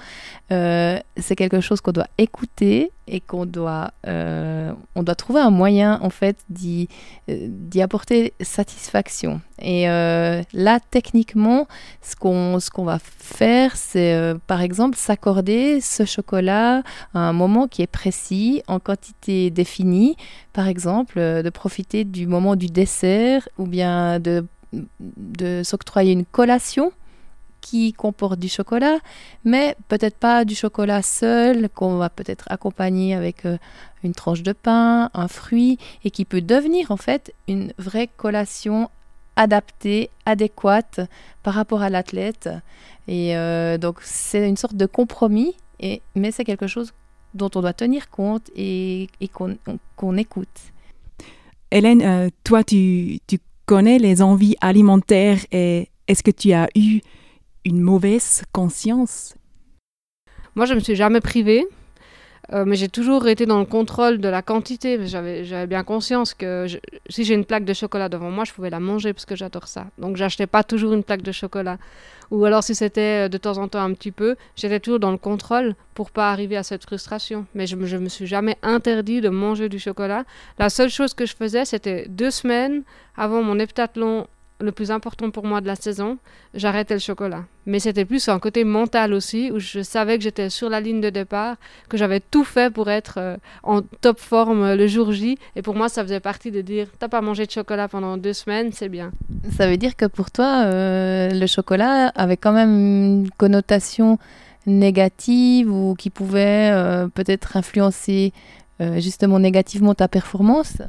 euh, 0.52 1.00
c'est 1.18 1.36
quelque 1.36 1.62
chose 1.62 1.81
qu'on 1.81 1.92
doit 1.92 2.07
écouter 2.18 2.92
et 3.07 3.19
qu'on 3.19 3.46
doit, 3.46 3.92
euh, 4.07 4.74
doit 4.96 5.16
trouver 5.16 5.40
un 5.40 5.52
moyen 5.52 6.00
en 6.02 6.10
fait 6.10 6.38
d'y, 6.50 6.88
apporter 7.79 8.34
satisfaction. 8.41 9.41
Et 9.60 9.86
là, 9.86 10.79
techniquement, 10.89 11.68
ce 12.01 12.15
qu'on, 12.15 12.58
qu'on 12.74 12.84
va 12.84 12.98
faire, 13.00 13.75
c'est 13.75 14.34
par 14.48 14.62
exemple 14.62 14.98
s'accorder 14.98 15.82
ce 15.82 16.03
chocolat 16.06 16.82
à 17.13 17.20
un 17.20 17.34
moment 17.34 17.68
qui 17.68 17.84
est 17.84 17.88
précis, 17.88 18.63
en 18.68 18.79
quantité 18.79 19.51
définie, 19.51 20.15
par 20.53 20.68
exemple, 20.68 21.20
de 21.20 21.50
profiter 21.50 22.06
du 22.06 22.25
moment 22.25 22.56
du 22.56 22.68
dessert 22.68 23.48
ou 23.58 23.68
bien 23.68 24.20
de 24.20 24.46
de 25.00 25.62
s'octroyer 25.63 26.12
une 26.13 26.25
collation 26.25 26.91
qui 27.65 27.94
comporte 27.94 28.39
du 28.39 28.48
chocolat, 28.48 29.00
mais 29.44 29.75
peut-être 29.88 30.17
pas 30.17 30.46
du 30.46 30.53
chocolat 30.53 31.01
seul, 31.01 31.67
qu'on 31.70 31.98
va 31.98 32.12
peut-être 32.12 32.46
accompagner 32.51 33.15
avec 33.15 33.44
euh, 33.46 33.58
une 34.03 34.13
tranche 34.13 34.44
de 34.44 34.53
pain, 34.53 35.10
un 35.15 35.27
fruit, 35.27 35.79
et 36.03 36.12
qui 36.12 36.25
peut 36.25 36.41
devenir 36.41 36.91
en 36.91 36.98
fait 36.98 37.34
une 37.48 37.74
vraie 37.79 38.08
collation 38.08 38.91
adaptée, 39.36 40.12
adéquate 40.27 41.01
par 41.41 41.55
rapport 41.55 41.82
à 41.82 41.89
l'athlète. 41.89 42.50
Et 43.08 43.36
euh, 43.36 43.79
donc 43.79 43.98
c'est 44.03 44.48
une 44.48 44.58
sorte 44.58 44.75
de 44.75 44.86
compromis, 44.86 45.55
et, 45.79 46.03
mais 46.13 46.32
c'est 46.32 46.46
quelque 46.46 46.67
chose 46.67 46.94
dont 47.34 47.50
on 47.55 47.62
doit 47.62 47.74
tenir 47.74 48.12
compte 48.12 48.51
et, 48.55 49.10
qu'on 49.34 50.17
écoute. 50.17 50.60
Hélène, 51.72 52.03
euh, 52.03 52.29
toi, 52.44 52.63
tu, 52.63 53.17
tu 53.25 53.39
connais 53.65 54.00
les 54.00 54.22
envies 54.22 54.55
alimentaires 54.62 55.39
et 55.51 55.89
est-ce 56.07 56.24
que 56.24 56.31
tu 56.31 56.53
as 56.53 56.67
eu 56.75 57.01
une 57.63 57.81
mauvaise 57.81 58.43
conscience? 58.51 59.36
Moi, 60.55 60.65
je 60.65 60.74
me 60.74 60.79
suis 60.79 60.95
jamais 60.95 61.22
privée. 61.22 61.65
Euh, 62.54 62.64
mais 62.66 62.75
j'ai 62.75 62.90
toujours 62.90 63.28
été 63.28 63.46
dans 63.46 63.60
le 63.60 63.66
contrôle 63.66 64.20
de 64.20 64.30
la 64.30 64.42
quantité. 64.42 65.00
J'avais 65.08 65.68
bien 65.68 65.84
conscience 65.84 66.34
que 66.34 66.68
si 67.10 67.24
j'ai 67.24 67.34
une 67.34 67.46
plaque 67.46 67.66
de 67.66 67.74
chocolat 67.74 68.10
devant 68.10 68.30
moi, 68.30 68.44
je 68.44 68.54
pouvais 68.54 68.70
la 68.70 68.80
manger 68.80 69.14
parce 69.14 69.25
que 69.25 69.36
j'adore 69.36 69.68
ça. 69.68 69.88
Donc 69.98 70.16
j'achetais 70.16 70.48
pas 70.48 70.64
toujours 70.64 70.94
une 70.94 71.04
plaque 71.04 71.24
de 71.24 71.32
chocolat. 71.32 71.78
Ou 72.32 72.46
alors 72.46 72.64
si 72.64 72.75
c'était 72.75 73.25
euh, 73.25 73.30
de 73.30 73.38
temps 73.38 73.58
en 73.58 73.68
temps 73.68 73.82
un 73.82 73.94
petit 73.94 74.12
peu, 74.12 74.36
j'étais 74.56 74.80
toujours 74.80 75.00
dans 75.00 75.12
le 75.12 75.18
contrôle 75.18 75.75
pour 75.94 76.12
pas 76.12 76.32
arriver 76.32 76.58
à 76.58 76.64
cette 76.64 76.84
frustration. 76.84 77.46
Mais 77.54 77.68
je, 77.68 77.78
je 77.86 77.98
me 77.98 78.10
suis 78.10 78.28
jamais 78.28 78.58
interdit 78.62 79.22
de 79.22 79.30
manger 79.30 79.70
du 79.70 79.80
chocolat. 79.80 80.24
La 80.60 80.70
seule 80.70 80.90
chose 80.90 81.14
que 81.14 81.25
je 81.25 81.36
faisais, 81.36 81.66
c'était 81.66 82.08
deux 82.10 82.32
semaines 82.32 82.84
avant 83.18 83.42
mon 83.42 83.60
heptathlon 83.60 84.28
le 84.59 84.71
plus 84.71 84.91
important 84.91 85.31
pour 85.31 85.45
moi 85.45 85.59
de 85.59 85.67
la 85.67 85.75
saison, 85.75 86.17
j'arrêtais 86.53 86.93
le 86.93 87.00
chocolat. 87.00 87.43
Mais 87.65 87.79
c'était 87.79 88.05
plus 88.05 88.29
un 88.29 88.39
côté 88.39 88.63
mental 88.63 89.13
aussi, 89.13 89.51
où 89.51 89.59
je 89.59 89.81
savais 89.81 90.17
que 90.17 90.24
j'étais 90.24 90.50
sur 90.50 90.69
la 90.69 90.79
ligne 90.79 91.01
de 91.01 91.09
départ, 91.09 91.57
que 91.89 91.97
j'avais 91.97 92.19
tout 92.19 92.43
fait 92.43 92.71
pour 92.71 92.89
être 92.89 93.15
euh, 93.17 93.38
en 93.63 93.81
top 93.81 94.19
forme 94.19 94.74
le 94.74 94.88
jour 94.88 95.12
J. 95.12 95.38
Et 95.55 95.62
pour 95.62 95.75
moi, 95.75 95.89
ça 95.89 96.03
faisait 96.03 96.19
partie 96.19 96.51
de 96.51 96.62
dire, 96.62 96.88
t'as 97.00 97.09
pas 97.09 97.21
mangé 97.21 97.45
de 97.45 97.51
chocolat 97.51 97.88
pendant 97.88 98.17
deux 98.17 98.33
semaines, 98.33 98.71
c'est 98.71 98.89
bien. 98.89 99.12
Ça 99.57 99.67
veut 99.67 99.77
dire 99.77 99.95
que 99.95 100.05
pour 100.05 100.31
toi, 100.31 100.63
euh, 100.65 101.29
le 101.31 101.47
chocolat 101.47 102.07
avait 102.15 102.38
quand 102.38 102.53
même 102.53 102.69
une 102.69 103.29
connotation 103.31 104.19
négative 104.67 105.71
ou 105.71 105.95
qui 105.95 106.09
pouvait 106.09 106.71
euh, 106.71 107.07
peut-être 107.07 107.57
influencer 107.57 108.33
justement 108.97 109.39
négativement 109.39 109.95
ta 109.95 110.09
performance? 110.09 110.81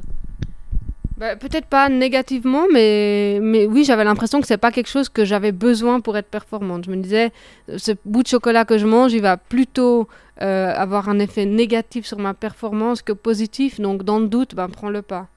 Bah, 1.17 1.35
peut-être 1.35 1.65
pas 1.65 1.89
négativement, 1.89 2.65
mais, 2.71 3.39
mais 3.41 3.65
oui, 3.65 3.83
j'avais 3.83 4.03
l'impression 4.03 4.39
que 4.39 4.45
c'est 4.45 4.57
pas 4.57 4.71
quelque 4.71 4.89
chose 4.89 5.09
que 5.09 5.25
j'avais 5.25 5.51
besoin 5.51 5.99
pour 5.99 6.15
être 6.15 6.29
performante. 6.29 6.85
Je 6.85 6.91
me 6.91 6.97
disais, 6.97 7.31
ce 7.75 7.93
bout 8.05 8.21
de 8.21 8.27
chocolat 8.27 8.65
que 8.65 8.77
je 8.77 8.85
mange, 8.85 9.13
il 9.13 9.21
va 9.23 9.35
plutôt 9.35 10.07
euh, 10.43 10.71
avoir 10.75 11.09
un 11.09 11.17
effet 11.17 11.45
négatif 11.45 12.05
sur 12.05 12.19
ma 12.19 12.35
performance 12.35 13.01
que 13.01 13.13
positif. 13.13 13.79
Donc, 13.79 14.03
dans 14.03 14.19
le 14.19 14.27
doute, 14.27 14.53
ben, 14.53 14.69
prends-le 14.69 15.01
pas. 15.01 15.27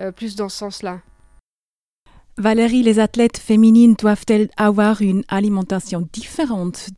Euh, 0.00 0.10
plus 0.10 0.34
dans 0.34 0.48
ce 0.48 0.58
sens-là. 0.58 1.00
Valérie, 2.36 2.82
les 2.82 2.98
athlètes 2.98 3.38
féminines 3.38 3.94
doivent-elles 3.94 4.48
avoir 4.56 5.02
une 5.02 5.22
alimentation 5.28 6.08
différente 6.12 6.90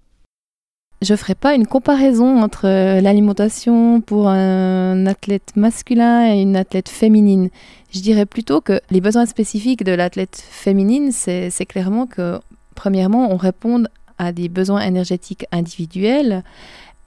je 1.03 1.15
ne 1.15 1.17
ferai 1.17 1.35
pas 1.35 1.55
une 1.55 1.67
comparaison 1.67 2.43
entre 2.43 2.67
euh, 2.67 3.01
l'alimentation 3.01 4.03
pour 4.03 4.29
un 4.29 5.07
athlète 5.07 5.53
masculin 5.57 6.35
et 6.35 6.43
une 6.43 6.57
athlète 6.57 6.91
féminine. 6.91 7.49
Je 7.91 8.01
dirais 8.01 8.27
plutôt 8.27 8.61
que 8.61 8.81
les 8.91 9.01
besoins 9.01 9.25
spécifiques 9.25 9.83
de 9.83 9.93
l'athlète 9.93 10.37
féminine, 10.37 11.11
c'est 11.11 11.67
clairement 11.67 12.07
que, 12.07 12.39
premièrement, 12.75 13.33
on 13.33 13.37
répond 13.37 13.85
à 14.19 14.33
des 14.33 14.51
besoins 14.51 14.83
énergétiques 14.83 15.47
individuels. 15.53 16.45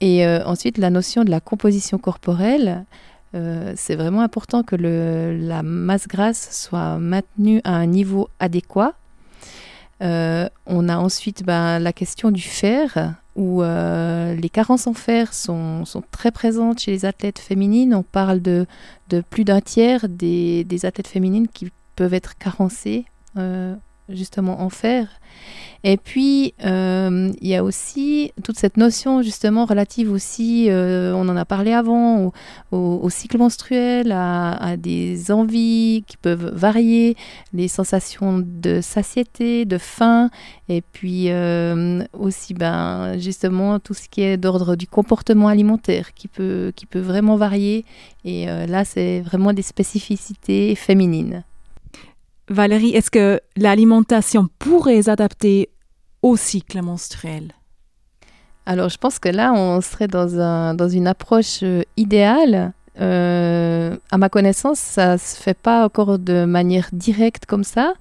Et 0.00 0.26
euh, 0.26 0.44
ensuite, 0.44 0.78
la 0.78 0.90
notion 0.90 1.22
de 1.22 1.30
la 1.30 1.40
composition 1.40 1.96
corporelle, 1.98 2.84
euh, 3.36 3.72
c'est 3.76 3.94
vraiment 3.94 4.22
important 4.22 4.64
que 4.64 4.74
la 4.74 5.62
masse 5.62 6.08
grasse 6.08 6.48
soit 6.50 6.98
maintenue 6.98 7.60
à 7.62 7.76
un 7.76 7.86
niveau 7.86 8.28
adéquat. 8.40 8.94
on 10.00 10.88
a 10.88 10.96
ensuite 10.96 11.44
ben, 11.44 11.78
la 11.78 11.92
question 11.92 12.32
du 12.32 12.42
fer 12.42 13.14
où 13.36 13.62
euh, 13.62 14.34
les 14.34 14.48
carences 14.48 14.86
en 14.86 14.94
fer 14.94 15.34
sont, 15.34 15.84
très 16.10 16.30
présentes 16.30 16.80
chez 16.80 16.90
les 16.90 17.04
athlètes 17.04 17.38
féminines. 17.38 17.94
On 17.94 18.02
parle 18.02 18.40
de, 18.40 18.66
plus 19.30 19.44
d'un 19.44 19.60
tiers 19.60 20.08
des, 20.08 20.64
des, 20.64 20.86
athlètes 20.86 21.08
féminines 21.08 21.48
qui 21.48 21.70
peuvent 21.96 22.14
être 22.14 22.36
carencées 22.36 23.06
euh, 23.36 23.74
justement 24.08 24.60
en 24.62 24.70
fer. 24.70 25.08
Et 25.86 25.98
puis, 25.98 26.54
euh, 26.64 27.30
il 27.42 27.48
y 27.48 27.54
a 27.54 27.62
aussi 27.62 28.32
toute 28.42 28.56
cette 28.56 28.78
notion 28.78 29.20
justement 29.20 29.66
relative 29.66 30.10
aussi, 30.10 30.70
euh, 30.70 31.12
on 31.14 31.28
en 31.28 31.36
a 31.36 31.44
parlé 31.44 31.74
avant, 31.74 32.32
au, 32.72 33.10
cycle 33.10 33.36
menstruel, 33.36 34.10
à, 34.10 34.76
des 34.78 35.30
envies 35.30 36.02
qui 36.06 36.16
peuvent 36.16 36.54
varier, 36.54 37.16
les 37.52 37.68
sensations 37.68 38.42
de 38.42 38.80
satiété, 38.80 39.66
de 39.66 39.76
faim, 39.76 40.30
et 40.70 40.80
puis 40.80 41.26
euh, 41.28 42.02
aussi 42.14 42.54
ben, 42.54 43.18
justement 43.18 43.78
tout 43.78 43.92
ce 43.92 44.08
qui 44.08 44.22
est 44.22 44.38
d'ordre 44.38 44.76
du 44.76 44.86
comportement 44.86 45.48
alimentaire 45.48 46.14
qui 46.14 46.28
peut, 46.28 46.72
qui 46.74 46.86
peut 46.86 46.98
vraiment 46.98 47.36
varier. 47.36 47.84
Et 48.24 48.46
là, 48.46 48.86
c'est 48.86 49.20
vraiment 49.20 49.52
des 49.52 49.60
spécificités 49.60 50.74
féminines. 50.76 51.44
Valérie, 52.48 52.90
est-ce 52.90 53.10
que 53.10 53.40
l'alimentation 53.56 54.48
pourrait 54.58 55.02
s'adapter 55.02 55.70
au 56.22 56.36
cycle 56.36 56.82
menstruel? 56.82 57.52
Alors, 58.66 58.88
je 58.88 58.98
pense 58.98 59.18
que 59.18 59.28
là, 59.28 59.52
on 59.52 59.80
serait 59.80 60.08
dans, 60.08 60.40
un, 60.40 60.74
dans 60.74 60.88
une 60.88 61.06
approche 61.06 61.60
euh, 61.62 61.82
idéale. 61.96 62.72
Euh, 63.00 63.96
à 64.10 64.18
ma 64.18 64.28
connaissance, 64.28 64.78
ça 64.78 65.18
se 65.18 65.36
fait 65.36 65.58
pas 65.58 65.84
encore 65.84 66.18
de 66.18 66.44
manière 66.44 66.88
directe 66.92 67.44
comme 67.44 67.64
ça, 67.64 67.94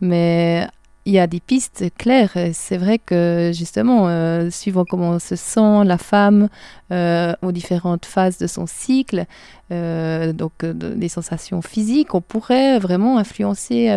mais 0.00 0.66
il 1.04 1.12
y 1.12 1.18
a 1.18 1.26
des 1.26 1.40
pistes 1.40 1.84
claires. 1.98 2.36
C'est 2.52 2.76
vrai 2.76 2.98
que 2.98 3.50
justement, 3.54 4.08
euh, 4.08 4.50
suivant 4.50 4.84
comment 4.88 5.18
se 5.18 5.36
sent 5.36 5.84
la 5.84 5.98
femme 5.98 6.48
euh, 6.92 7.34
aux 7.42 7.52
différentes 7.52 8.06
phases 8.06 8.38
de 8.38 8.46
son 8.46 8.66
cycle, 8.66 9.24
euh, 9.72 10.32
donc 10.32 10.64
des 10.64 11.08
sensations 11.08 11.62
physiques, 11.62 12.14
on 12.14 12.20
pourrait 12.20 12.78
vraiment 12.78 13.18
influencer 13.18 13.90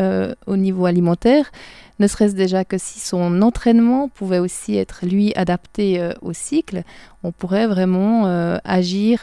au 0.47 0.57
niveau 0.57 0.85
alimentaire. 0.85 1.51
Ne 2.00 2.07
serait-ce 2.07 2.35
déjà 2.35 2.65
que 2.65 2.77
si 2.77 3.00
son 3.00 3.41
entraînement 3.41 4.09
pouvait 4.09 4.39
aussi 4.39 4.75
être 4.77 5.05
lui 5.05 5.33
adapté 5.35 6.09
au 6.21 6.33
cycle, 6.33 6.83
on 7.23 7.31
pourrait 7.31 7.67
vraiment 7.67 8.25
agir 8.63 9.21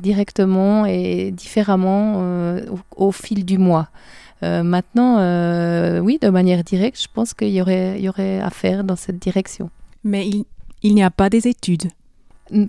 directement 0.00 0.86
et 0.86 1.32
différemment 1.32 2.56
au, 2.96 3.12
fil 3.12 3.44
du 3.44 3.58
mois. 3.58 3.88
Euh, 4.44 4.62
maintenant, 4.62 5.18
euh, 5.18 6.00
oui, 6.00 6.18
de 6.20 6.28
manière 6.28 6.64
directe, 6.64 7.00
je 7.00 7.08
pense 7.12 7.34
qu'il 7.34 7.50
y 7.50 7.60
aurait 7.60 8.40
à 8.40 8.50
faire 8.50 8.84
dans 8.84 8.96
cette 8.96 9.18
direction. 9.18 9.70
Mais 10.02 10.28
il, 10.82 10.94
n'y 10.94 11.02
a 11.02 11.10
pas 11.10 11.30
des 11.30 11.48
études 11.48 11.90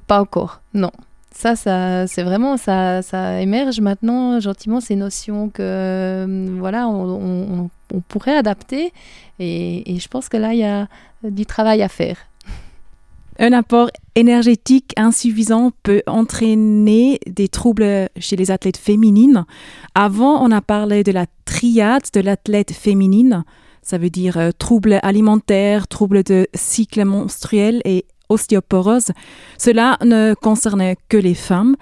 Pas 0.08 0.22
encore, 0.22 0.62
non. 0.74 0.91
Ça, 1.32 1.55
ça 1.58 2.08
c'est 2.08 2.24
vraiment, 2.24 2.55
ça, 2.55 3.01
ça 3.01 3.41
émerge 3.41 3.82
maintenant 3.82 4.39
gentiment 4.39 4.79
ces 4.79 4.96
notions 4.96 5.50
que, 5.50 5.62
euh, 5.62 6.55
voilà, 6.58 6.88
on, 6.88 7.70
pourrait 8.08 8.38
adapter. 8.38 8.94
et, 9.39 9.98
je 10.00 10.08
pense 10.08 10.29
que 10.29 10.38
là, 10.38 10.53
il 10.53 10.60
y 10.60 10.63
a 10.63 10.88
du 11.24 11.46
travail 11.46 11.82
à 11.82 11.89
faire. 11.89 12.17
Un 13.38 13.51
apport 13.51 13.89
énergétique 14.15 14.94
insuffisant 14.96 15.72
peut 15.84 16.01
entraîner 16.08 17.20
des 17.27 17.50
troubles 17.50 18.10
chez 18.17 18.38
les 18.38 18.50
athlètes 18.50 18.77
féminines. 18.77 19.46
Avant, 19.94 20.41
on 20.41 20.51
a 20.51 20.62
parlé 20.62 21.03
de 21.03 21.12
la 21.12 21.25
triade 21.44 22.03
de 22.13 22.22
l'athlète 22.22 22.72
féminine. 22.72 23.44
Ça 23.82 23.98
veut 23.98 24.10
dire 24.10 24.38
euh, 24.38 24.51
troubles 24.58 25.00
alimentaires, 25.03 25.88
troubles 25.88 26.24
de 26.24 26.48
cycle 26.53 27.03
menstruel 27.03 27.82
et 27.84 28.05
ostéoporose. 28.29 29.12
Cela 29.58 29.98
ne 30.03 30.34
concernait 30.34 30.98
que 31.10 31.17
les 31.17 31.34
femmes. 31.34 31.75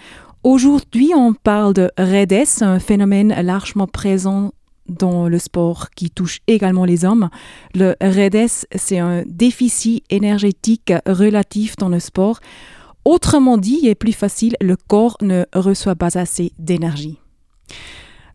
Aujourd'hui, 0.43 1.11
on 1.15 1.33
parle 1.33 1.73
de 1.73 1.89
REDES, 1.97 2.61
un 2.61 2.79
phénomène 2.79 3.33
largement 3.41 3.87
présent 3.87 4.51
dans 4.89 5.29
le 5.29 5.39
sport 5.39 5.89
qui 5.91 6.09
touche 6.09 6.39
également 6.47 6.85
les 6.85 7.05
hommes. 7.05 7.29
Le 7.73 7.95
REDES, 8.01 8.65
c'est 8.75 8.99
un 8.99 9.23
déficit 9.25 10.03
énergétique 10.09 10.91
relatif 11.05 11.77
dans 11.77 11.89
le 11.89 11.99
sport. 11.99 12.39
Autrement 13.05 13.57
dit, 13.57 13.87
et 13.87 13.95
plus 13.95 14.13
facile, 14.13 14.55
le 14.61 14.75
corps 14.75 15.17
ne 15.21 15.45
reçoit 15.53 15.95
pas 15.95 16.17
assez 16.17 16.51
d'énergie. 16.57 17.19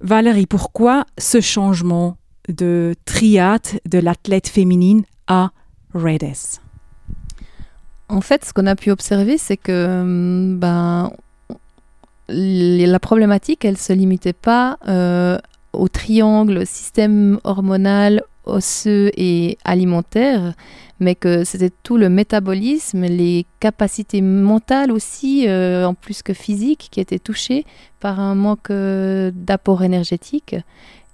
Valérie, 0.01 0.47
pourquoi 0.47 1.05
ce 1.19 1.41
changement 1.41 2.17
de 2.49 2.95
triade 3.05 3.81
de 3.87 3.99
l'athlète 3.99 4.49
féminine 4.49 5.05
à 5.27 5.51
REDES 5.95 6.61
En 8.09 8.21
fait, 8.23 8.45
ce 8.45 8.53
qu'on 8.53 8.67
a 8.67 8.75
pu 8.75 8.91
observer, 8.91 9.37
c'est 9.37 9.59
que 9.59 10.01
hum, 10.01 10.59
ben, 10.59 11.13
la 12.29 12.99
problématique, 12.99 13.65
elle 13.65 13.73
ne 13.73 13.77
se 13.77 13.93
limitait 13.93 14.33
pas 14.33 14.79
euh, 14.89 15.39
au 15.73 15.89
triangle 15.89 16.67
système 16.67 17.39
hormonal, 17.45 18.23
osseux 18.45 19.11
et 19.17 19.59
alimentaire, 19.65 20.55
mais 21.01 21.15
que 21.15 21.45
c'était 21.45 21.71
tout 21.83 21.97
le 21.97 22.09
métabolisme, 22.09 23.03
les 23.03 23.47
capacités 23.61 24.23
mentales 24.23 24.91
aussi, 24.91 25.47
euh, 25.49 25.87
en 25.87 25.95
plus 25.95 26.23
que 26.23 26.33
physiques, 26.33 26.89
qui 26.91 27.01
étaient 27.01 27.19
touchées 27.19 27.65
par 28.01 28.21
un 28.21 28.35
manque 28.35 28.71
euh, 28.71 29.31
d'apport 29.35 29.83
énergétique. 29.83 30.57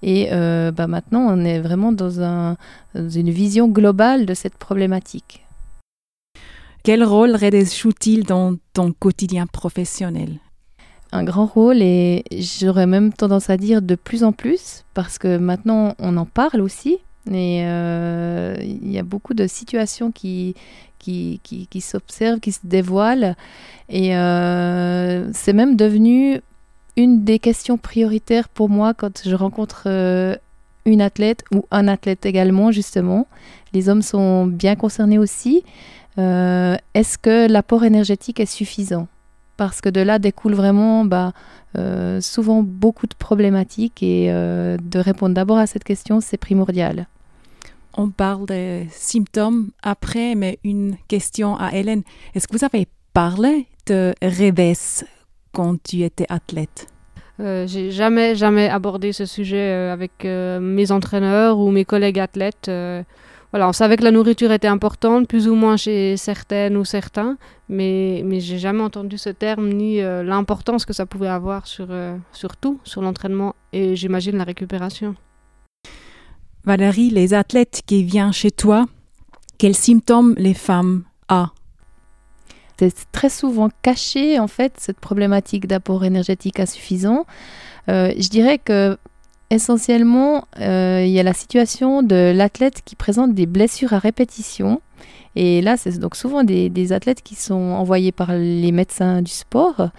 Et 0.01 0.29
bah 0.29 0.85
maintenant, 0.85 1.25
on 1.29 1.43
est 1.43 1.59
vraiment 1.59 1.91
dans, 1.91 2.55
une 2.93 3.29
vision 3.31 3.67
globale 3.67 4.27
de 4.27 4.35
cette 4.35 4.55
problématique. 4.55 5.44
Quel 6.85 7.03
rôle 7.03 7.35
joue-t-il 7.39 8.25
dans 8.25 8.57
ton 8.73 8.91
quotidien 8.91 9.47
professionnel? 9.47 10.39
Un 11.11 11.23
grand 11.23 11.47
rôle 11.47 11.81
et 11.81 12.23
j'aurais 12.31 12.85
même 12.85 13.11
tendance 13.11 13.49
à 13.49 13.57
dire 13.57 13.81
de 13.81 13.95
plus 13.95 14.23
en 14.23 14.31
plus 14.31 14.85
parce 14.93 15.17
que 15.17 15.37
maintenant 15.37 15.95
on 15.97 16.15
en 16.15 16.27
parle 16.27 16.61
aussi 16.61 16.99
et 17.31 17.63
euh, 17.65 18.55
il 18.61 18.91
y 18.91 18.99
a 18.99 19.03
beaucoup 19.03 19.33
de 19.33 19.47
situations 19.47 20.11
qui, 20.11 20.53
qui, 20.99 21.41
qui, 21.43 21.81
s'observent, 21.81 22.39
qui 22.39 22.51
se 22.51 22.59
dévoilent 22.63 23.35
et 23.89 24.15
euh, 24.15 25.33
c'est 25.33 25.53
même 25.53 25.75
devenu 25.77 26.39
une 26.97 27.23
des 27.23 27.39
questions 27.39 27.79
prioritaires 27.79 28.47
pour 28.47 28.69
moi 28.69 28.93
quand 28.93 29.23
je 29.25 29.33
rencontre 29.33 29.85
euh, 29.87 30.35
une 30.85 31.01
athlète 31.01 31.45
ou 31.51 31.65
un 31.71 31.87
athlète 31.87 32.27
également 32.27 32.71
justement. 32.71 33.25
Les 33.73 33.89
hommes 33.89 34.03
sont 34.03 34.45
bien 34.45 34.75
concernés 34.75 35.17
aussi. 35.17 35.63
Est-ce 36.17 37.17
que 37.17 37.47
l'apport 37.51 37.83
énergétique 37.83 38.39
est 38.39 38.45
suffisant? 38.45 39.07
Parce 39.57 39.81
que 39.81 39.89
de 39.89 40.01
là 40.01 40.19
découle 40.19 40.53
vraiment 40.53 41.05
bah, 41.05 41.31
euh, 41.77 42.21
souvent 42.21 42.61
beaucoup 42.63 43.07
de 43.07 43.15
problématiques 43.15 44.03
et 44.03 44.27
euh, 44.29 44.77
de 44.81 44.99
répondre 44.99 45.33
d'abord 45.33 45.57
à 45.57 45.67
cette 45.67 45.83
question, 45.83 46.21
c'est 46.21 46.37
primordial. 46.37 47.07
on 47.97 48.09
parle 48.09 48.45
des 48.45 48.87
symptômes 48.91 49.69
après, 49.81 50.35
mais 50.35 50.59
une 50.65 50.97
question 51.07 51.55
à 51.57 51.73
Hélène. 51.73 52.03
Est-ce 52.33 52.47
que 52.47 52.57
vous 52.57 52.65
avez 52.65 52.87
parlé 53.13 53.67
de 53.87 54.13
revers 54.21 55.05
quand 55.53 55.81
tu 55.81 56.01
étais 56.01 56.25
athlète? 56.27 56.87
Euh, 57.39 57.67
J'ai 57.67 57.91
jamais, 57.91 58.35
jamais 58.35 58.69
abordé 58.69 59.11
ce 59.11 59.25
sujet 59.25 59.57
euh, 59.57 59.93
avec 59.93 60.23
euh, 60.23 60.59
mes 60.59 60.91
entraîneurs 60.91 61.59
ou 61.59 61.71
mes 61.71 61.85
collègues 61.85 62.19
athlètes. 62.19 62.71
Voilà, 63.55 63.69
on 63.69 63.71
savait 63.71 63.95
que 63.95 64.03
la 64.03 64.11
nourriture 64.11 64.51
était 64.51 64.67
importante, 64.67 65.29
plus 65.29 65.47
ou 65.47 65.55
moins 65.55 65.77
chez 65.77 66.17
certaines 66.17 66.75
ou 66.75 66.83
certains, 66.83 67.37
mais, 67.69 68.21
mais 68.25 68.41
j'ai 68.41 68.59
jamais 68.59 68.83
entendu 68.83 69.17
ce 69.17 69.29
terme 69.29 69.69
ni 69.69 70.01
euh, 70.01 70.23
l'importance 70.23 70.83
que 70.83 70.91
ça 70.91 71.05
pouvait 71.05 71.29
avoir 71.29 71.65
sur, 71.65 71.87
euh, 71.89 72.17
sur 72.33 72.57
tout, 72.57 72.81
sur 72.83 73.01
l'entraînement 73.01 73.55
et 73.71 73.95
j'imagine 73.95 74.35
la 74.35 74.43
récupération. 74.43 75.15
Valérie, 76.65 77.09
les 77.11 77.33
athlètes 77.33 77.81
qui 77.85 78.03
viennent 78.03 78.33
chez 78.33 78.51
toi, 78.51 78.87
quels 79.57 79.73
symptômes 79.73 80.35
les 80.37 80.53
femmes 80.53 81.05
ont? 81.29 81.47
C'est 82.77 83.09
très 83.13 83.29
souvent 83.29 83.69
caché, 83.81 84.37
en 84.37 84.49
fait, 84.49 84.73
cette 84.79 84.99
problématique 84.99 85.65
d'apport 85.65 86.03
énergétique 86.03 86.59
insuffisant. 86.59 87.25
Euh, 87.87 88.11
je 88.19 88.27
dirais 88.27 88.57
que 88.57 88.97
essentiellement, 89.49 90.45
euh, 90.59 91.03
il 91.05 91.11
y 91.11 91.19
a 91.19 91.23
la 91.23 91.33
situation 91.33 92.03
de 92.03 92.33
l'athlète 92.35 92.81
qui 92.83 92.95
présente 92.95 93.33
des 93.33 93.45
blessures 93.45 93.93
à 93.93 93.99
répétition. 93.99 94.81
Et 95.35 95.61
là, 95.61 95.77
c'est 95.77 95.99
donc 95.99 96.15
souvent 96.15 96.43
des, 96.43 96.93
athlètes 96.93 97.21
qui 97.21 97.35
sont 97.35 97.53
envoyés 97.53 98.11
par 98.11 98.33
les 98.33 98.71
médecins 98.71 99.21
du 99.21 99.31
sport 99.31 99.89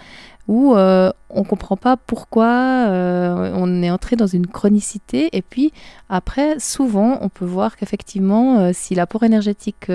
où 0.47 0.75
euh, 0.75 1.11
on 1.29 1.41
ne 1.41 1.45
comprend 1.45 1.75
pas 1.75 1.97
pourquoi 1.97 2.47
euh, 2.87 3.51
on 3.53 3.83
est 3.83 3.91
entré 3.91 4.15
dans 4.15 4.27
une 4.27 4.47
chronicité. 4.47 5.29
Et 5.33 5.41
puis 5.41 5.73
après, 6.09 6.59
souvent, 6.59 7.17
on 7.21 7.29
peut 7.29 7.45
voir 7.45 7.75
qu'effectivement, 7.75 8.59
euh, 8.59 8.71
si 8.73 8.95
l'apport 8.95 9.23
énergétique 9.23 9.89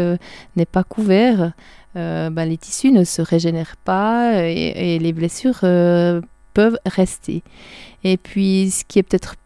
n'est 0.57 0.67
pas 0.67 0.85
couvert, 0.85 1.53
ben, 1.95 2.45
les 2.47 2.57
tissus 2.57 2.91
ne 2.91 3.05
se 3.05 3.21
régénèrent 3.21 3.77
pas 3.85 4.45
et, 4.45 4.95
et 4.95 4.99
les 4.99 5.13
blessures 5.13 5.61
peuvent 6.55 6.79
rester. 6.87 7.43
Et 8.05 8.17
puis, 8.17 8.71
ce 8.71 8.85
qui 8.85 8.99
est 8.99 9.03
peut-être 9.03 9.37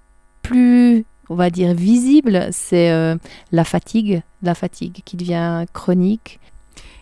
plus, 0.48 1.04
on 1.28 1.34
va 1.34 1.50
dire, 1.50 1.74
visible, 1.74 2.48
c'est 2.52 2.90
euh, 2.90 3.16
la 3.52 3.64
fatigue, 3.64 4.22
la 4.42 4.54
fatigue 4.54 5.00
qui 5.04 5.16
devient 5.16 5.64
chronique. 5.72 6.40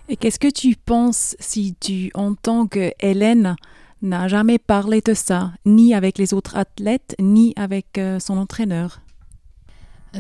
Et 0.09 0.17
qu'est-ce 0.17 0.39
que 0.39 0.51
tu 0.51 0.77
penses 0.77 1.37
si 1.41 1.75
tu 1.81 2.11
entends 2.15 2.67
que 2.67 2.93
Hélène 3.01 3.57
n'a 4.03 4.29
jamais 4.29 4.59
parlé 4.59 5.01
de 5.01 5.15
ça, 5.15 5.53
ni 5.65 5.95
avec 5.95 6.19
les 6.19 6.35
autres 6.35 6.57
athlètes, 6.57 7.15
ni 7.19 7.55
avec 7.57 7.99
euh, 7.99 8.19
son 8.19 8.37
entraîneur? 8.37 9.01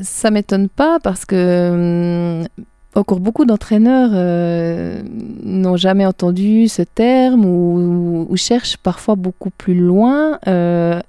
Ça 0.02 0.30
m'étonne 0.30 0.68
pas 0.68 0.98
parce 1.00 1.24
que 1.24 2.40
hum, 2.40 2.64
encore 2.94 3.20
beaucoup 3.20 3.44
d'entraîneurs 3.44 4.10
euh, 4.12 5.02
n'ont 5.42 5.76
jamais 5.76 6.06
entendu 6.06 6.68
ce 6.68 6.82
terme 6.82 7.44
ou, 7.44 8.26
ou 8.28 8.36
cherchent 8.36 8.76
parfois 8.76 9.16
beaucoup 9.16 9.50
plus 9.50 9.74
loin. 9.74 10.38
Euh, 10.46 11.00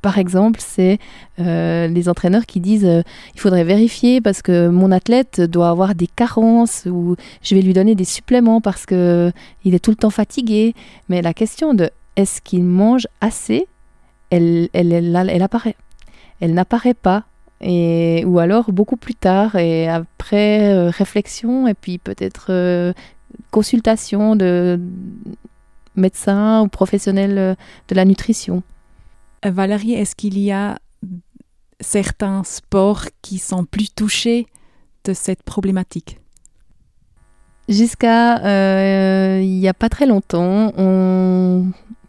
par 0.00 0.18
exemple, 0.18 0.60
c'est 0.62 0.98
euh, 1.38 1.86
les 1.86 2.08
entraîneurs 2.08 2.46
qui 2.46 2.60
disent 2.60 2.84
euh, 2.84 3.02
il 3.34 3.40
faudrait 3.40 3.64
vérifier 3.64 4.20
parce 4.20 4.42
que 4.42 4.68
mon 4.68 4.90
athlète 4.90 5.40
doit 5.40 5.68
avoir 5.68 5.94
des 5.94 6.06
carences 6.06 6.86
ou 6.86 7.16
je 7.42 7.54
vais 7.54 7.62
lui 7.62 7.72
donner 7.72 7.94
des 7.94 8.04
suppléments 8.04 8.60
parce 8.60 8.86
que 8.86 9.32
il 9.64 9.74
est 9.74 9.78
tout 9.78 9.90
le 9.90 9.96
temps 9.96 10.10
fatigué. 10.10 10.74
Mais 11.08 11.22
la 11.22 11.34
question 11.34 11.74
de 11.74 11.90
est-ce 12.16 12.40
qu'il 12.40 12.64
mange 12.64 13.06
assez, 13.20 13.66
elle, 14.30 14.68
elle, 14.72 14.92
elle, 14.92 15.42
apparaît. 15.42 15.76
Elle 16.40 16.54
n'apparaît 16.54 16.94
pas 16.94 17.24
et, 17.60 18.24
ou 18.26 18.38
alors 18.38 18.72
beaucoup 18.72 18.96
plus 18.96 19.14
tard 19.14 19.56
et 19.56 19.88
après 19.88 20.74
euh, 20.74 20.90
réflexion 20.90 21.68
et 21.68 21.74
puis 21.74 21.98
peut-être 21.98 22.92
consultation 23.50 24.36
de 24.36 24.80
médecins 25.94 26.62
ou 26.62 26.68
professionnels 26.68 27.56
de 27.88 27.94
la 27.94 28.04
nutrition. 28.04 28.62
Valérie, 29.44 29.94
est-ce 29.94 30.14
qu'il 30.14 30.38
y 30.38 30.52
a 30.52 30.78
certains 31.80 32.44
sports 32.44 33.06
qui 33.22 33.38
sont 33.38 33.64
plus 33.64 33.92
touchés 33.94 34.46
de 35.04 35.12
cette 35.12 35.42
problématique? 35.42 36.20
Jusqu'à 37.68 38.44
euh, 38.44 39.40
il 39.40 39.58
n'y 39.58 39.68
a 39.68 39.74
pas 39.74 39.88
très 39.88 40.06
longtemps, 40.06 40.72
on 40.76 41.66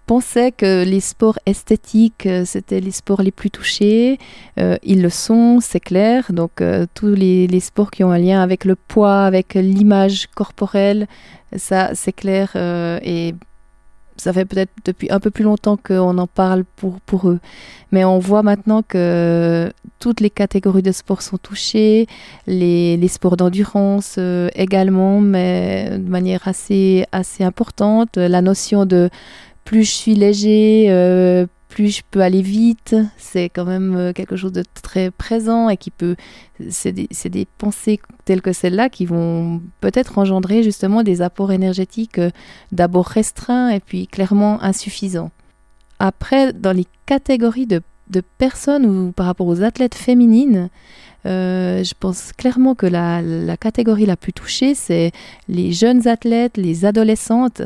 pensait 0.08 0.52
que 0.52 0.84
les 0.84 1.00
sports 1.00 1.38
esthétiques, 1.46 2.26
euh, 2.26 2.44
c'était 2.44 2.80
les 2.80 2.92
sports 2.92 3.22
les 3.22 3.32
plus 3.32 3.52
touchés. 3.52 4.18
Euh, 4.60 4.78
ils 4.84 5.02
le 5.02 5.10
sont, 5.10 5.60
c'est 5.62 5.80
clair. 5.80 6.32
Donc 6.34 6.64
tous 6.96 7.08
les, 7.08 7.48
les 7.48 7.60
sports 7.60 7.92
qui 7.92 8.04
ont 8.04 8.12
un 8.12 8.18
lien 8.18 8.42
avec 8.42 8.66
le 8.66 8.76
poids, 8.76 9.24
avec 9.24 9.54
l'image 9.54 10.28
corporelle, 10.36 11.08
ça 11.56 11.92
c'est 11.94 12.14
clair. 12.14 12.56
et 12.56 13.36
ça 14.18 14.34
fait 14.34 14.46
peut-être 14.46 14.72
depuis 14.86 15.12
un 15.12 15.20
peu 15.20 15.32
plus 15.32 15.44
longtemps 15.44 15.78
qu'on 15.78 16.18
en 16.18 16.28
parle 16.28 16.64
pour, 16.76 17.00
pour 17.02 17.30
eux. 17.30 17.40
Mais 17.92 18.06
on 18.06 18.20
voit 18.20 18.44
maintenant 18.44 18.82
que 18.82 19.72
toutes 20.00 20.20
les 20.20 20.30
catégories 20.30 20.82
de 20.82 20.92
sport 20.92 21.22
sont 21.22 21.38
touchées, 21.38 22.08
les, 22.48 22.98
les 22.98 23.08
sports 23.08 23.38
d'endurance 23.38 24.16
euh, 24.18 24.50
également, 24.56 25.20
mais 25.22 25.98
de 25.98 26.10
manière 26.10 26.48
assez, 26.48 27.06
assez 27.12 27.44
importante. 27.44 28.18
La 28.18 28.42
notion 28.42 28.86
de 28.86 29.10
plus 29.64 29.84
je 29.84 29.92
suis 29.92 30.16
léger, 30.16 30.88
euh, 30.90 31.46
plus 31.74 31.98
je 31.98 32.02
peux 32.12 32.22
aller 32.22 32.44
vite, 32.44 32.96
c'est 33.18 33.50
quand 33.50 33.66
même 33.66 33.96
euh, 33.96 34.14
quelque 34.14 34.36
chose 34.36 34.52
de 34.52 34.64
très 34.84 35.10
présent 35.10 35.70
et 35.70 35.78
qui 35.78 35.90
peut. 35.90 36.16
C'est 36.70 36.92
des, 36.92 37.10
des 37.32 37.48
pensées 37.58 38.00
telles 38.26 38.44
que 38.44 38.54
celles-là 38.54 38.90
qui 38.90 39.08
vont 39.08 39.60
peut-être 39.82 40.20
engendrer 40.20 40.62
justement 40.62 41.02
des 41.02 41.24
apports 41.24 41.52
énergétiques 41.52 42.20
euh, 42.20 42.30
d'abord 42.72 43.08
restreints 43.08 43.70
et 43.70 43.80
puis 43.80 44.06
clairement 44.06 44.62
insuffisants. 44.62 45.32
Après, 45.98 46.54
dans 46.54 46.74
les 46.74 46.86
catégories 47.08 47.66
de, 47.66 47.82
de 48.12 48.22
personnes 48.38 48.86
ou 48.86 49.12
par 49.12 49.26
rapport 49.26 49.48
aux 49.48 49.64
athlètes 49.64 49.96
féminines, 49.96 50.70
euh, 51.26 51.84
je 51.84 51.94
pense 52.00 52.34
clairement 52.34 52.76
que 52.76 52.86
la, 52.86 53.24
la 53.24 53.58
catégorie 53.58 54.06
la 54.06 54.16
plus 54.16 54.34
touchée, 54.34 54.76
c'est 54.76 55.12
les 55.48 55.72
jeunes 55.72 56.08
athlètes, 56.08 56.56
les 56.56 56.86
adolescentes, 56.86 57.64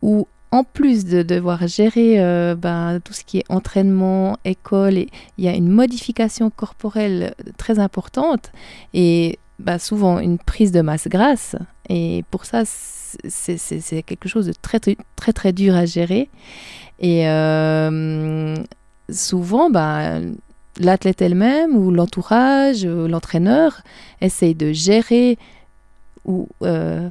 où 0.00 0.26
en 0.52 0.64
plus 0.64 1.04
de 1.04 1.22
devoir 1.22 1.66
gérer 1.68 2.20
euh, 2.20 2.54
ben, 2.56 3.00
tout 3.04 3.12
ce 3.12 3.24
qui 3.24 3.38
est 3.38 3.44
entraînement, 3.48 4.36
école, 4.44 4.94
il 4.94 5.08
y 5.38 5.48
a 5.48 5.54
une 5.54 5.68
modification 5.68 6.50
corporelle 6.50 7.34
très 7.56 7.78
importante 7.78 8.50
et 8.92 9.38
ben, 9.58 9.78
souvent 9.78 10.18
une 10.18 10.38
prise 10.38 10.72
de 10.72 10.80
masse 10.80 11.08
grasse. 11.08 11.54
Et 11.88 12.24
pour 12.30 12.44
ça, 12.44 12.62
c'est 12.64 14.02
quelque 14.02 14.28
chose 14.28 14.46
de 14.46 14.52
très, 14.60 14.80
très, 14.80 14.96
très, 15.16 15.32
très 15.32 15.52
dur 15.52 15.74
à 15.74 15.84
gérer. 15.84 16.28
Et 16.98 17.28
euh, 17.28 18.56
souvent, 19.08 19.70
ben, 19.70 20.34
l'athlète 20.78 21.22
elle-même 21.22 21.76
ou 21.76 21.90
l'entourage, 21.90 22.84
ou 22.84 23.06
l'entraîneur 23.06 23.82
essaye 24.20 24.54
de 24.54 24.72
gérer 24.72 25.38
ou 26.24 26.48
euh, 26.62 27.08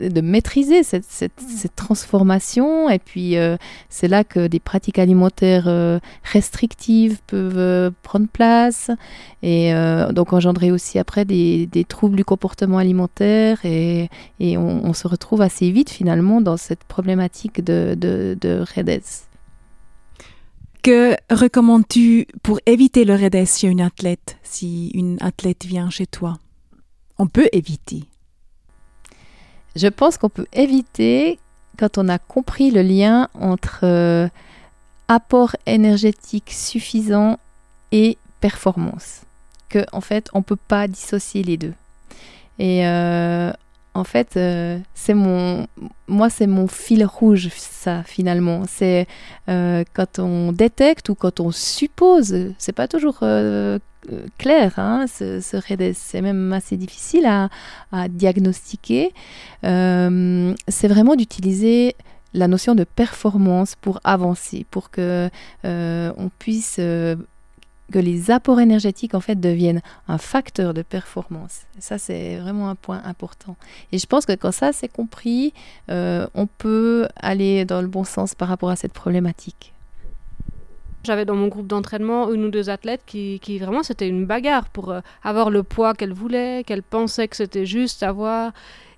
de 0.00 0.20
maîtriser 0.20 0.82
cette, 0.82 1.04
cette- 1.04 1.40
cette 1.40 1.76
transformation. 1.76 2.88
Et 2.90 2.98
puis, 2.98 3.36
euh, 3.36 3.56
c'est 3.88 4.08
là 4.08 4.24
que 4.24 4.46
des 4.46 4.60
pratiques 4.60 4.98
alimentaires 4.98 5.68
euh, 5.68 5.98
restrictives 6.22 7.20
peuvent 7.26 7.58
euh, 7.58 7.90
prendre 8.02 8.28
place 8.28 8.90
et 9.42 9.72
donc 10.12 10.32
engendrer 10.32 10.72
aussi 10.72 10.98
après 10.98 11.24
des, 11.24 11.66
des 11.66 11.84
troubles 11.84 12.16
du 12.16 12.24
comportement 12.24 12.78
alimentaire. 12.78 13.58
Et, 13.64 14.08
et 14.40 14.56
on, 14.56 14.84
on 14.84 14.92
se 14.92 15.06
retrouve 15.06 15.42
assez 15.42 15.70
vite 15.70 15.90
finalement 15.90 16.40
dans 16.40 16.56
cette 16.56 16.84
problématique 16.84 17.62
de, 17.64 17.94
de, 17.96 18.36
de 18.40 18.64
REDES. 18.74 19.02
Que 20.82 21.16
recommandes-tu 21.30 22.26
pour 22.42 22.60
éviter 22.66 23.04
le 23.04 23.14
REDES 23.14 23.46
chez 23.46 23.68
une 23.68 23.80
athlète 23.80 24.38
si 24.42 24.88
une 24.94 25.18
athlète 25.20 25.64
vient 25.64 25.90
chez 25.90 26.06
toi? 26.06 26.38
On 27.18 27.26
peut 27.26 27.48
éviter. 27.52 28.04
Je 29.76 29.88
pense 29.88 30.16
qu'on 30.18 30.28
peut 30.28 30.46
éviter 30.52 31.38
quand 31.78 31.98
on 31.98 32.08
a 32.08 32.18
compris 32.18 32.70
le 32.70 32.82
lien 32.82 33.28
entre 33.34 33.80
euh, 33.84 34.28
apport 35.08 35.56
énergétique 35.66 36.50
suffisant 36.50 37.38
et 37.92 38.18
performance. 38.40 39.22
Que 39.68 39.84
en 39.92 40.00
fait, 40.00 40.28
on 40.32 40.42
peut 40.42 40.56
pas 40.56 40.88
dissocier 40.88 41.42
les 41.42 41.56
deux. 41.56 41.74
Et 42.58 42.86
euh, 42.86 43.52
en 43.94 44.04
fait, 44.04 44.36
euh, 44.36 44.78
c'est 44.94 45.14
mon, 45.14 45.66
moi, 46.06 46.30
c'est 46.30 46.46
mon 46.46 46.68
fil 46.68 47.04
rouge, 47.04 47.48
ça 47.56 48.02
finalement. 48.04 48.62
C'est 48.68 49.06
euh, 49.48 49.84
quand 49.94 50.18
on 50.18 50.52
détecte 50.52 51.08
ou 51.08 51.14
quand 51.14 51.40
on 51.40 51.50
suppose, 51.50 52.52
c'est 52.58 52.72
pas 52.72 52.86
toujours 52.86 53.18
euh, 53.22 53.78
clair, 54.38 54.74
hein, 54.78 55.06
c'est 55.08 56.22
même 56.22 56.52
assez 56.52 56.76
difficile 56.76 57.26
à, 57.26 57.48
à 57.92 58.08
diagnostiquer. 58.08 59.12
C'est 59.62 60.88
vraiment 60.88 61.16
d'utiliser 61.16 61.96
la 62.34 62.46
notion 62.46 62.74
de 62.74 62.84
performance 62.84 63.74
pour 63.74 64.00
avancer, 64.04 64.64
pour 64.70 64.90
que 64.90 65.28
on 65.64 66.30
puisse 66.38 66.80
que 67.92 67.98
les 67.98 68.30
apports 68.30 68.60
énergétiques 68.60 69.14
en 69.14 69.20
fait 69.20 69.38
deviennent 69.38 69.80
un 70.08 70.18
facteur 70.18 70.74
de 70.74 70.82
performance. 70.82 71.62
Ça, 71.78 71.98
c'est 71.98 72.36
vraiment 72.36 72.68
un 72.68 72.74
point 72.74 73.00
important. 73.04 73.56
Et 73.92 73.98
je 73.98 74.06
pense 74.06 74.26
que 74.26 74.32
quand 74.32 74.52
ça 74.52 74.72
c'est 74.72 74.88
compris, 74.88 75.54
euh, 75.90 76.26
on 76.34 76.46
peut 76.46 77.08
aller 77.16 77.64
dans 77.64 77.80
le 77.80 77.88
bon 77.88 78.04
sens 78.04 78.34
par 78.34 78.48
rapport 78.48 78.70
à 78.70 78.76
cette 78.76 78.92
problématique. 78.92 79.72
J'avais 81.04 81.24
dans 81.24 81.36
mon 81.36 81.48
groupe 81.48 81.66
d'entraînement 81.66 82.30
une 82.32 82.44
ou 82.44 82.50
deux 82.50 82.68
athlètes 82.70 83.02
qui, 83.06 83.38
qui 83.40 83.58
vraiment 83.58 83.82
c'était 83.82 84.08
une 84.08 84.26
bagarre 84.26 84.68
pour 84.68 84.90
euh, 84.90 85.00
avoir 85.22 85.48
le 85.48 85.62
poids 85.62 85.94
qu'elles 85.94 86.12
voulaient, 86.12 86.64
qu'elles 86.66 86.82
pensaient 86.82 87.28
que 87.28 87.36
c'était 87.36 87.66
juste 87.66 88.02
avoir. 88.02 88.52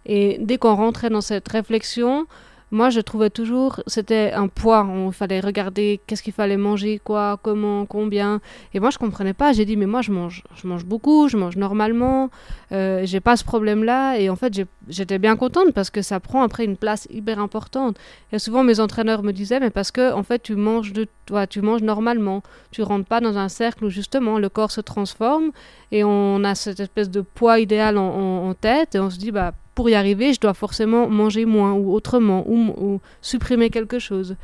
Et 0.07 0.39
dès 0.41 0.57
qu'on 0.57 0.75
rentrait 0.75 1.11
dans 1.11 1.21
cette 1.21 1.47
réflexion, 1.47 2.27
moi, 2.73 2.89
je 2.91 3.01
trouvais 3.01 3.31
toujours, 3.31 3.81
c'était 3.89 4.33
un 4.33 4.47
poids. 4.47 4.87
Il 5.07 5.13
fallait 5.13 5.41
regarder 5.41 6.01
qu'est-ce 6.07 6.23
qu'il 6.23 6.33
fallait 6.33 6.57
manger, 6.57 7.01
quoi, 7.03 7.39
comment, 7.43 7.85
combien. 7.85 8.41
Et 8.75 8.81
moi, 8.81 8.91
je 8.91 8.99
comprenais 8.99 9.35
pas. 9.35 9.53
J'ai 9.53 9.65
dit, 9.65 9.77
mais 9.77 9.87
moi, 9.87 10.03
je 10.03 10.13
mange, 10.13 10.45
je 10.55 10.69
mange 10.69 10.85
beaucoup, 10.85 11.29
je 11.29 11.37
mange 11.37 11.57
normalement. 11.57 12.31
Euh, 12.71 13.03
j'ai 13.05 13.19
pas 13.19 13.37
ce 13.37 13.43
problème-là. 13.43 14.19
Et 14.21 14.31
en 14.31 14.37
fait, 14.37 14.55
j'étais 14.89 15.19
bien 15.19 15.35
contente 15.35 15.73
parce 15.73 15.91
que 15.91 16.01
ça 16.01 16.21
prend 16.21 16.43
après 16.43 16.65
une 16.65 16.77
place 16.77 17.09
hyper 17.11 17.41
importante. 17.41 17.97
Et 18.33 18.39
souvent, 18.39 18.63
mes 18.63 18.79
entraîneurs 18.79 19.25
me 19.25 19.33
disaient, 19.33 19.59
mais 19.59 19.71
parce 19.71 19.91
que, 19.91 20.13
en 20.13 20.23
fait, 20.23 20.41
tu 20.41 20.55
manges 20.55 20.93
de 20.93 21.09
toi, 21.27 21.49
tu 21.49 21.63
manges 21.63 21.83
normalement. 21.83 22.45
Tu 22.71 22.83
rentres 22.83 23.07
pas 23.07 23.21
dans 23.21 23.37
un 23.37 23.49
cercle 23.49 23.85
où 23.85 23.91
justement 23.91 24.39
le 24.39 24.49
corps 24.49 24.71
se 24.71 24.81
transforme 24.81 25.51
et 25.91 26.05
on 26.05 26.45
a 26.45 26.55
cette 26.55 26.79
espèce 26.79 27.11
de 27.11 27.21
poids 27.21 27.59
idéal 27.59 27.99
en 27.99 28.55
tête 28.55 28.95
et 28.95 29.01
on 29.01 29.11
se 29.11 29.19
dit, 29.19 29.33
bah 29.33 29.53
pour 29.81 29.89
y 29.89 29.95
arriver, 29.95 30.35
je 30.35 30.41
dois 30.41 30.53
forcément 30.53 31.09
manger 31.09 31.47
moins 31.47 31.73
ou 31.73 31.95
autrement 31.95 32.45
ou, 32.47 33.01
supprimer 33.23 33.71
quelque 33.71 33.99
chose. 33.99 34.37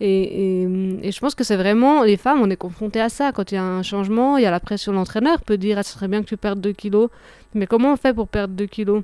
Et, 0.00 0.66
je 1.04 1.20
pense 1.20 1.34
que 1.34 1.44
c'est 1.44 1.56
vraiment, 1.56 2.04
les 2.04 2.16
femmes, 2.16 2.40
on 2.40 2.48
est 2.48 2.56
confronté 2.56 2.98
à 2.98 3.10
ça. 3.10 3.30
Quand 3.32 3.52
il 3.52 3.56
y 3.56 3.58
a 3.58 3.62
un 3.62 3.82
changement, 3.82 4.38
il 4.38 4.44
y 4.44 4.46
a 4.46 4.50
la 4.50 4.60
pression. 4.60 4.92
L'entraîneur 4.92 5.42
peut 5.42 5.58
dire, 5.58 5.76
ah, 5.76 5.82
ce 5.82 5.92
serait 5.92 6.08
bien 6.08 6.22
que 6.22 6.26
tu 6.26 6.38
perdes 6.38 6.62
2 6.62 6.72
kilos. 6.72 7.10
Mais 7.52 7.66
comment 7.66 7.92
on 7.92 7.96
fait 7.96 8.14
pour 8.14 8.28
perdre 8.28 8.54
2 8.54 8.64
kilos? 8.64 9.02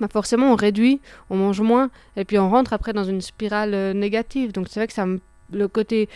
Bah 0.00 0.08
forcément, 0.10 0.50
on 0.50 0.56
réduit, 0.56 1.02
on 1.28 1.36
mange 1.36 1.60
moins, 1.60 1.90
et 2.16 2.24
puis 2.24 2.38
on 2.38 2.48
rentre 2.48 2.72
après 2.72 2.94
dans 2.94 3.04
une 3.04 3.20
spirale 3.20 3.74
euh, 3.74 3.92
négative. 3.92 4.52
Donc 4.52 4.68
c'est 4.70 4.80
vrai 4.80 4.86
que 4.86 4.94
ça 4.94 5.04
le 5.52 5.68
côté 5.68 6.08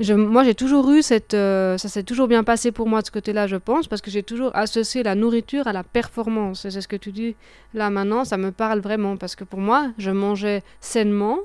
moi, 0.00 0.44
j'ai 0.44 0.54
toujours 0.54 0.90
eu 0.92 1.02
cette. 1.02 1.34
Euh, 1.34 1.76
ça 1.76 1.88
s'est 1.88 2.04
toujours 2.04 2.28
bien 2.28 2.44
passé 2.44 2.70
pour 2.70 2.86
moi 2.86 3.00
de 3.00 3.06
ce 3.06 3.10
côté-là, 3.10 3.46
je 3.46 3.56
pense, 3.56 3.88
parce 3.88 4.00
que 4.00 4.10
j'ai 4.10 4.22
toujours 4.22 4.50
associé 4.54 5.02
la 5.02 5.14
nourriture 5.14 5.66
à 5.66 5.72
la 5.72 5.82
performance. 5.82 6.64
Et 6.64 6.70
c'est 6.70 6.80
ce 6.80 6.88
que 6.88 6.96
tu 6.96 7.10
dis 7.10 7.34
là 7.74 7.90
maintenant, 7.90 8.24
ça 8.24 8.36
me 8.36 8.52
parle 8.52 8.80
vraiment, 8.80 9.16
parce 9.16 9.34
que 9.34 9.44
pour 9.44 9.58
moi, 9.58 9.88
je 9.98 10.10
mangeais 10.10 10.62
sainement, 10.80 11.38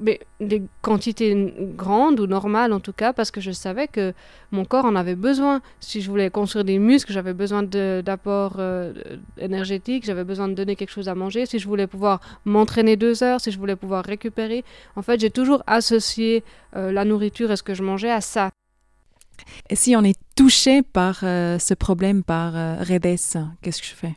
mais 0.00 0.20
des 0.40 0.62
quantités 0.82 1.54
grandes 1.76 2.20
ou 2.20 2.26
normales 2.26 2.72
en 2.72 2.80
tout 2.80 2.92
cas, 2.92 3.12
parce 3.12 3.30
que 3.30 3.40
je 3.40 3.50
savais 3.50 3.86
que 3.86 4.14
mon 4.50 4.64
corps 4.64 4.84
en 4.84 4.96
avait 4.96 5.14
besoin. 5.14 5.60
Si 5.80 6.00
je 6.00 6.10
voulais 6.10 6.30
construire 6.30 6.64
des 6.64 6.78
muscles, 6.78 7.12
j'avais 7.12 7.34
besoin 7.34 7.62
d'apports 7.62 8.56
euh, 8.58 8.92
énergétiques, 9.38 10.04
j'avais 10.04 10.24
besoin 10.24 10.48
de 10.48 10.54
donner 10.54 10.76
quelque 10.76 10.90
chose 10.90 11.08
à 11.08 11.14
manger. 11.14 11.46
Si 11.46 11.58
je 11.58 11.68
voulais 11.68 11.86
pouvoir 11.86 12.20
m'entraîner 12.44 12.96
deux 12.96 13.22
heures, 13.22 13.40
si 13.40 13.50
je 13.50 13.58
voulais 13.58 13.76
pouvoir 13.76 14.04
récupérer, 14.04 14.64
en 14.96 15.02
fait, 15.02 15.20
j'ai 15.20 15.30
toujours 15.30 15.62
associé 15.66 16.42
euh, 16.76 16.90
la 16.92 17.04
nourriture 17.04 17.50
et 17.50 17.56
ce 17.56 17.62
que 17.62 17.74
je 17.74 17.82
mangeais 17.82 18.10
à 18.10 18.20
ça. 18.20 18.50
Et 19.68 19.76
si 19.76 19.96
on 19.96 20.04
est 20.04 20.18
touché 20.34 20.82
par 20.82 21.20
euh, 21.22 21.58
ce 21.58 21.74
problème, 21.74 22.22
par 22.22 22.52
Redes, 22.80 23.18
qu'est-ce 23.62 23.80
que 23.80 23.86
je 23.86 23.94
fais? 23.94 24.14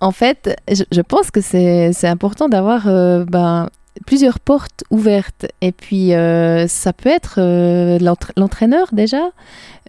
En 0.00 0.12
fait, 0.12 0.54
je, 0.68 1.00
pense 1.00 1.30
que 1.30 1.40
c'est 1.40 2.06
important 2.06 2.50
d'avoir 2.50 2.84
ben, 2.84 3.70
plusieurs 4.04 4.40
portes 4.40 4.84
ouvertes. 4.90 5.46
Et 5.60 5.72
puis, 5.72 6.14
euh, 6.14 6.66
ça 6.68 6.92
peut 6.92 7.08
être 7.08 7.36
euh, 7.38 7.98
l'entraîneur 8.36 8.88
déjà. 8.92 9.30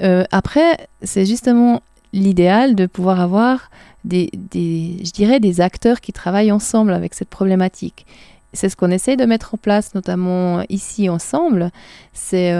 Euh, 0.01 0.23
après, 0.31 0.87
c'est 1.01 1.25
justement 1.25 1.81
l'idéal 2.13 2.75
de 2.75 2.85
pouvoir 2.85 3.19
avoir 3.19 3.69
des, 4.05 4.29
je 4.53 5.11
dirais, 5.11 5.39
des 5.39 5.59
acteurs 5.59 5.99
qui 5.99 6.13
travaillent 6.13 6.51
ensemble 6.51 6.93
avec 6.93 7.13
cette 7.13 7.29
problématique. 7.29 8.05
C'est 8.53 8.69
ce 8.69 8.77
qu'on 8.77 8.91
essaie 8.91 9.17
de 9.17 9.25
mettre 9.25 9.55
en 9.55 9.57
place, 9.57 9.93
notamment 9.93 10.63
ici 10.69 11.09
ensemble, 11.09 11.71
c'est 12.13 12.53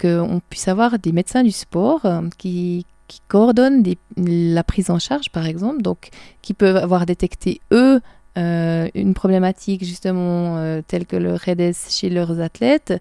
qu'on 0.00 0.40
puisse 0.48 0.68
avoir 0.68 0.98
des 0.98 1.12
médecins 1.12 1.44
du 1.44 1.50
sport 1.50 2.00
qui, 2.38 2.86
qui 3.08 3.20
coordonnent 3.28 3.82
la 4.16 4.64
prise 4.64 4.90
en 4.90 4.98
charge, 4.98 5.30
par 5.30 5.46
exemple, 5.46 5.82
donc 5.82 6.08
qui 6.40 6.54
peuvent 6.54 6.76
avoir 6.76 7.04
détecté, 7.04 7.60
eux, 7.72 8.00
euh, 8.38 8.88
une 8.94 9.14
problématique 9.14 9.84
justement 9.84 10.58
euh, 10.58 10.80
telle 10.86 11.06
que 11.06 11.16
le 11.16 11.34
REDES 11.34 11.74
chez 11.88 12.08
leurs 12.08 12.40
athlètes, 12.40 12.94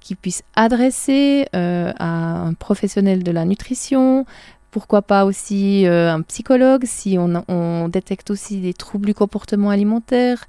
qui 0.00 0.14
puissent 0.14 0.42
adresser 0.54 1.46
euh, 1.56 1.92
à 1.98 2.42
un 2.42 2.52
professionnel 2.52 3.22
de 3.22 3.30
la 3.30 3.46
nutrition, 3.46 4.26
pourquoi 4.70 5.00
pas 5.02 5.24
aussi 5.24 5.84
un 5.86 6.22
psychologue 6.22 6.84
si 6.86 7.18
on, 7.18 7.88
détecte 7.88 8.30
aussi 8.30 8.58
des 8.60 8.72
troubles 8.72 9.04
du 9.04 9.14
comportement 9.14 9.68
alimentaire. 9.68 10.46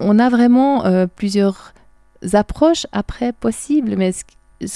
On, 0.00 0.18
a 0.18 0.28
vraiment 0.28 0.82
plusieurs 1.14 1.72
approches 2.32 2.88
après 2.90 3.32
possibles, 3.32 3.94
mais 3.96 4.10
ce 4.10 4.24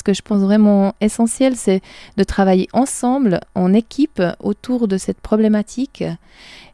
que 0.03 0.15
je 0.15 0.23
pense 0.23 0.41
vraiment 0.41 0.95
essentiel, 1.01 1.57
c'est 1.57 1.83
de 2.17 2.25
travailler 2.25 2.69
ensemble, 2.73 3.41
en 3.55 3.73
équipe, 3.73 4.23
autour 4.41 4.89
de 4.89 4.97
cette 4.97 5.21
problématique 5.21 6.05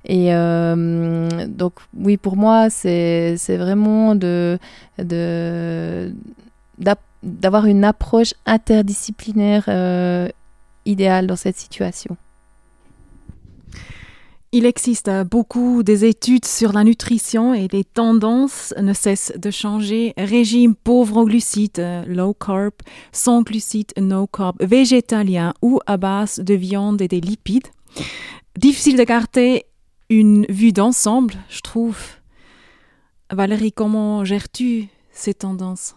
et 0.04 0.34
euh, 0.34 1.46
donc, 1.46 1.74
oui, 1.98 2.16
pour 2.16 2.36
moi, 2.36 2.70
c'est 2.70 3.36
vraiment 3.48 4.14
de, 4.14 4.58
d'avoir 7.22 7.66
une 7.66 7.84
approche 7.84 8.34
interdisciplinaire 8.46 9.64
euh, 9.68 10.28
idéale 10.86 11.26
dans 11.26 11.36
cette 11.36 11.56
situation. 11.56 12.16
Il 14.52 14.66
existe 14.66 15.08
beaucoup 15.30 15.84
des 15.84 16.04
études 16.04 16.44
sur 16.44 16.72
la 16.72 16.82
nutrition 16.82 17.54
et 17.54 17.68
les 17.70 17.84
tendances 17.84 18.74
ne 18.80 18.92
cessent 18.92 19.32
de 19.38 19.48
changer. 19.52 20.12
Régime 20.16 20.74
pauvre 20.74 21.18
en 21.18 21.24
glucides, 21.24 22.04
low 22.08 22.34
carb, 22.34 22.72
sans 23.12 23.42
glucides, 23.42 23.92
no 23.96 24.26
carb, 24.26 24.56
végétalien 24.60 25.54
ou 25.62 25.78
à 25.86 25.96
base 25.98 26.40
de 26.40 26.54
viande 26.54 27.00
et 27.00 27.06
des 27.06 27.20
lipides. 27.20 27.68
Difficile 28.58 28.96
de 28.96 29.04
garder 29.04 29.66
une 30.08 30.46
vue 30.48 30.72
d'ensemble, 30.72 31.34
je 31.48 31.60
trouve. 31.60 32.00
Valérie, 33.30 33.70
comment 33.70 34.24
gères-tu 34.24 34.88
ces 35.12 35.32
tendances? 35.32 35.94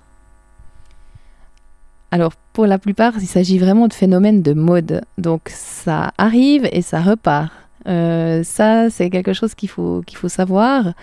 Alors, 2.11 2.35
pour 2.53 2.67
la 2.67 2.77
plupart, 2.77 3.13
il 3.17 3.25
s'agit 3.25 3.57
vraiment 3.57 3.87
de 3.87 3.93
phénomènes 3.93 4.43
de 4.43 4.53
mode. 4.53 5.01
Donc, 5.17 5.49
ça 5.49 6.13
arrive 6.19 6.69
et 6.71 6.83
ça 6.83 7.01
repart. 7.01 7.51
Euh, 7.87 8.43
ça, 8.43 8.89
c'est 8.89 9.09
quelque 9.09 9.33
chose 9.33 9.55
qu'il 9.55 9.69
faut, 9.69 10.01
faut 10.13 10.29
savoir. 10.29 10.93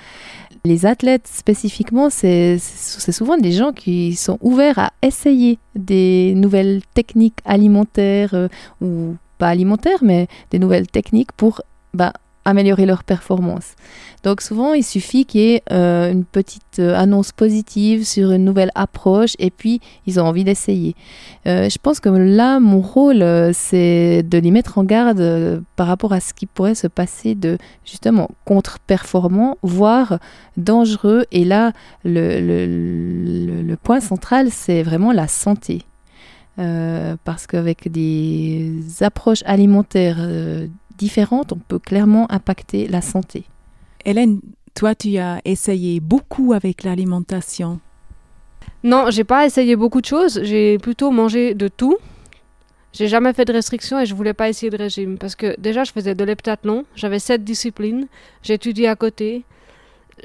Les 0.65 0.87
athlètes, 0.87 1.27
spécifiquement, 1.27 2.11
c'est 2.11 2.59
souvent 2.59 3.39
des 3.39 3.53
gens 3.53 3.73
qui 3.73 4.15
sont 4.15 4.39
ouverts 4.41 4.79
à 4.79 4.93
essayer 5.03 5.59
des 5.75 6.35
nouvelles 6.37 6.83
techniques 6.95 7.39
alimentaires, 7.45 8.35
euh, 8.35 8.49
ou 8.81 9.17
pas 9.39 9.49
alimentaires, 9.49 10.03
mais 10.03 10.29
des 10.51 10.59
nouvelles 10.59 10.87
techniques 10.87 11.33
pour 11.33 11.63
bah, 11.95 12.13
améliorer 12.45 12.87
leur 12.87 13.05
performance. 13.05 13.75
Donc 14.23 14.43
souvent, 14.43 14.75
il 14.75 14.85
suffit 14.85 15.25
qu'il 15.25 15.41
y 15.41 15.53
ait 15.55 15.63
euh, 15.73 16.13
une 16.13 16.25
petite 16.25 16.79
euh, 16.79 16.95
annonce 16.95 17.33
positive 17.33 18.05
sur 18.05 18.33
une 18.33 18.45
nouvelle 18.45 18.71
approche 18.75 19.35
et 19.39 19.51
puis 19.51 19.81
ils 20.07 20.21
ont 20.21 20.25
envie 20.25 20.45
d'essayer. 20.45 20.95
Euh, 21.47 21.71
je 21.71 21.79
pense 21.79 22.01
que 22.01 22.11
là, 22.11 22.61
mon 22.61 22.81
rôle, 22.81 23.25
c'est 23.55 24.23
de 24.23 24.39
les 24.39 24.51
mettre 24.51 24.77
en 24.79 24.85
garde 24.85 25.63
par 25.77 25.87
rapport 25.87 26.13
à 26.13 26.21
ce 26.21 26.35
qui 26.35 26.47
pourrait 26.47 26.75
se 26.75 26.87
passer 26.87 27.35
de 27.35 27.57
justement 27.85 28.29
contre-performant, 28.45 29.57
voire 29.63 30.19
dangereux. 30.57 31.25
Et 31.33 31.45
là, 31.45 31.73
le, 32.05 33.75
point 33.83 34.01
central, 34.01 34.49
c'est 34.51 34.83
vraiment 34.83 35.13
la 35.13 35.29
santé. 35.29 35.83
parce 37.25 37.47
qu'avec 37.47 37.91
des 37.91 38.73
approches 39.01 39.43
alimentaires 39.47 40.19
différentes, 41.01 41.53
on 41.53 41.59
peut 41.59 41.79
clairement 41.79 42.31
impacter 42.31 42.87
la 42.87 43.01
santé. 43.01 43.45
Hélène, 44.05 44.41
toi, 44.75 44.95
tu 44.95 45.17
as 45.17 45.41
essayé 45.45 45.99
beaucoup 45.99 46.53
avec 46.53 46.85
l'alimentation. 46.85 47.81
Non, 48.85 49.11
j'ai 49.11 49.25
pas 49.25 49.47
essayé 49.47 49.77
beaucoup 49.77 50.01
de 50.01 50.07
choses. 50.07 50.41
J'ai 50.43 50.79
plutôt 50.79 51.11
mangé 51.11 51.55
de 51.55 51.69
tout. 51.69 51.97
J'ai 52.93 53.09
jamais 53.09 53.33
fait 53.33 53.45
de 53.45 53.53
restrictions 53.53 53.99
et 53.99 54.07
je 54.07 54.15
voulais 54.15 54.35
pas 54.35 54.49
essayer 54.49 54.69
de 54.69 54.77
régime 54.77 55.17
parce 55.17 55.37
que 55.37 55.59
déjà 55.61 55.85
je 55.85 55.93
faisais 55.93 56.15
de 56.15 56.25
l'heptathlon, 56.25 56.85
j'avais 56.97 57.21
sept 57.21 57.45
disciplines, 57.45 58.09
j'étudiais 58.43 58.89
à 58.89 58.97
côté. 58.97 59.45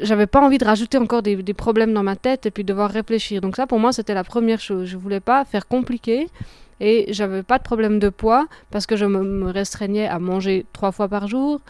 J'avais 0.02 0.28
pas 0.28 0.42
envie 0.42 0.58
de 0.58 0.66
rajouter 0.66 0.98
encore 0.98 1.22
des, 1.22 1.36
des, 1.38 1.54
problèmes 1.54 1.94
dans 1.94 2.04
ma 2.04 2.18
tête 2.18 2.48
et 2.48 2.52
puis 2.52 2.64
devoir 2.64 2.90
réfléchir. 2.90 3.40
Donc 3.40 3.56
ça 3.56 3.68
pour 3.68 3.80
moi 3.80 3.94
c'était 3.94 4.16
la 4.16 4.24
première 4.24 4.60
chose. 4.60 4.88
Je 4.88 4.98
voulais 4.98 5.20
pas 5.20 5.46
faire 5.46 5.68
compliqué 5.68 6.28
et 6.80 7.06
j'avais 7.10 7.44
pas 7.44 7.58
de 7.58 7.64
problème 7.64 8.00
de 8.00 8.10
poids 8.10 8.48
parce 8.72 8.86
que 8.86 8.96
je 8.96 9.06
me, 9.06 9.50
restreignais 9.50 10.08
à 10.08 10.20
manger 10.20 10.66
trois 10.74 10.92
fois 10.92 11.08
par 11.08 11.28
jour, 11.28 11.62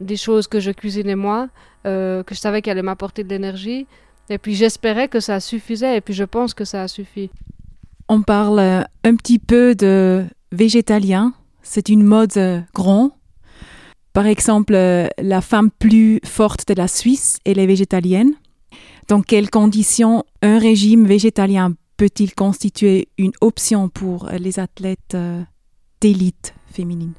des 0.00 0.16
choses 0.16 0.48
que 0.48 0.60
je 0.60 0.70
cuisinais 0.70 1.16
moi, 1.16 1.48
euh, 1.86 2.22
que 2.22 2.34
je 2.34 2.40
savais 2.40 2.62
qu'elles 2.62 2.72
allaient 2.72 2.82
m'apporter 2.82 3.24
de 3.24 3.28
l'énergie. 3.28 3.86
Et 4.30 4.38
puis 4.38 4.54
j'espérais 4.54 5.08
que 5.08 5.20
ça 5.20 5.40
suffisait 5.40 5.96
et 5.96 6.00
puis 6.00 6.14
je 6.14 6.24
pense 6.24 6.54
que 6.54 6.64
ça 6.64 6.82
a 6.82 6.88
suffi. 6.88 7.30
On 8.08 8.22
parle 8.22 8.58
euh, 8.58 8.82
un 9.04 9.14
petit 9.16 9.38
peu 9.38 9.74
de 9.74 10.24
végétalien, 10.50 11.34
c'est 11.62 11.88
une 11.88 12.02
mode 12.02 12.36
euh, 12.36 12.60
grand. 12.74 13.12
Par 14.12 14.26
exemple, 14.26 14.72
la 14.72 15.40
femme 15.40 15.70
plus 15.70 16.18
forte 16.24 16.66
de 16.66 16.74
la 16.74 16.88
Suisse, 16.88 17.38
elle 17.44 17.60
est 17.60 17.66
végétalienne. 17.66 18.32
Dans 19.06 19.22
quelles 19.22 19.48
conditions 19.48 20.24
un 20.42 20.58
régime 20.58 21.06
végétalien 21.06 21.74
peut-il 21.98 22.34
constituer 22.34 23.08
une 23.18 23.32
option 23.42 23.90
pour 23.90 24.30
les 24.38 24.58
athlètes 24.58 25.14
euh, 25.14 25.42
d'élite 26.00 26.54
féminine? 26.72 27.12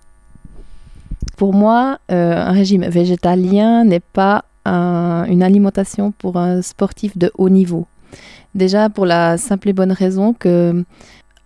Pour 1.38 1.54
moi, 1.54 2.00
euh, 2.12 2.36
un 2.36 2.52
régime 2.52 2.86
végétalien 2.86 3.84
n'est 3.84 4.00
pas 4.00 4.46
un- 4.65 5.26
une 5.30 5.44
alimentation 5.44 6.12
pour 6.12 6.38
un 6.38 6.62
sportif 6.62 7.18
de 7.18 7.32
haut 7.38 7.50
niveau. 7.50 7.86
Déjà 8.56 8.89
pour 8.89 9.06
la 9.06 9.38
simple 9.38 9.70
et 9.70 9.74
bonne 9.74 9.92
raison 9.92 10.34
que 10.34 10.84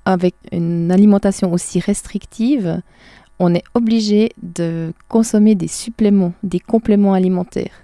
avec 0.06 0.36
une 0.52 0.92
alimentation 0.92 1.52
aussi 1.52 1.80
restrictive, 1.80 2.82
on 3.40 3.54
est 3.56 3.64
obligé 3.74 4.32
de 4.42 4.94
consommer 5.10 5.56
des 5.56 5.68
suppléments, 5.68 6.34
des 6.44 6.60
compléments 6.60 7.14
alimentaires. 7.14 7.78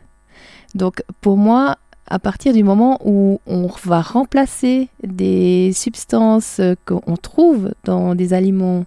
Donc 0.75 1.03
pour 1.21 1.37
moi, 1.37 1.77
à 2.09 2.19
partir 2.19 2.53
du 2.53 2.63
moment 2.63 2.99
où 3.05 3.39
on 3.45 3.67
va 3.85 4.01
remplacer 4.01 4.89
des 5.03 5.71
substances 5.73 6.59
euh, 6.59 6.75
qu'on 6.85 7.17
trouve 7.17 7.71
dans 7.83 8.15
des 8.15 8.33
aliments 8.33 8.85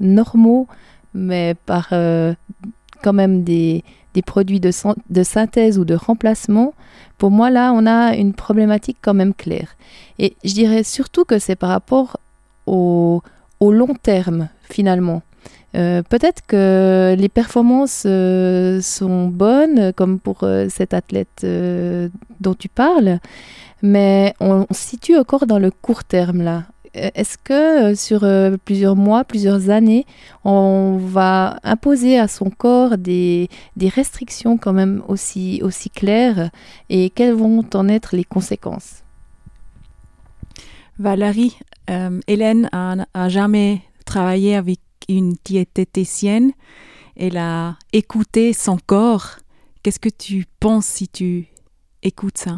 normaux, 0.00 0.66
mais 1.12 1.54
par 1.66 1.88
euh, 1.92 2.34
quand 3.02 3.12
même 3.12 3.44
des, 3.44 3.84
produits 4.26 4.60
de, 4.60 4.70
synthèse 4.70 5.78
ou 5.78 5.84
de 5.84 5.94
remplacement, 5.94 6.72
pour 7.18 7.30
moi 7.30 7.50
là, 7.50 7.72
on 7.74 7.86
a 7.86 8.16
une 8.16 8.32
problématique 8.32 8.98
quand 9.02 9.14
même 9.14 9.34
claire. 9.34 9.76
Et 10.18 10.36
je 10.42 10.54
dirais 10.54 10.82
surtout 10.82 11.24
que 11.24 11.38
c'est 11.38 11.56
par 11.56 11.70
rapport 11.70 12.18
au 12.66 13.22
long 13.60 13.94
terme, 13.94 14.48
finalement. 14.70 15.22
Euh, 15.74 16.02
Peut-être 16.08 16.42
que 16.46 17.16
les 17.18 17.28
performances 17.28 18.04
euh, 18.06 18.80
sont 18.80 19.26
bonnes, 19.26 19.92
comme 19.94 20.20
pour 20.20 20.44
euh, 20.44 20.68
cet 20.68 20.94
athlète 20.94 21.42
euh, 21.42 22.08
dont 22.40 22.54
tu 22.54 22.68
parles, 22.68 23.18
mais 23.82 24.34
on, 24.40 24.66
se 24.70 24.88
situe 24.88 25.16
encore 25.16 25.46
dans 25.46 25.58
le 25.58 25.70
court 25.70 26.04
terme 26.04 26.42
là. 26.42 26.64
Est-ce 26.94 27.36
que 27.38 27.96
sur 27.96 28.24
plusieurs 28.64 28.94
mois, 28.94 29.24
plusieurs 29.24 29.68
années, 29.68 30.06
on 30.44 30.96
va 30.96 31.58
imposer 31.64 32.20
à 32.20 32.28
son 32.28 32.50
corps 32.50 32.96
des, 32.98 33.48
des 33.74 33.88
restrictions 33.88 34.58
quand 34.58 34.72
même 34.72 35.02
aussi, 35.08 35.58
aussi 35.64 35.90
claires? 35.90 36.50
Et 36.90 37.10
quelles 37.10 37.34
vont 37.34 37.64
en 37.74 37.88
être 37.88 38.14
les 38.14 38.22
conséquences? 38.22 39.02
Valérie, 41.00 41.58
Hélène 42.28 42.68
a, 42.70 42.94
a 43.12 43.28
jamais 43.28 43.82
travaillé 44.04 44.54
avec 44.54 44.78
une 45.08 45.34
diététicienne. 45.44 46.52
Elle 47.16 47.36
a 47.36 47.76
écouté 47.92 48.52
son 48.52 48.78
corps. 48.84 49.36
Qu'est-ce 49.82 50.00
que 50.00 50.08
tu 50.08 50.46
penses 50.60 50.86
si 50.86 51.08
tu 51.08 51.46
écoutes 52.02 52.38
ça? 52.38 52.56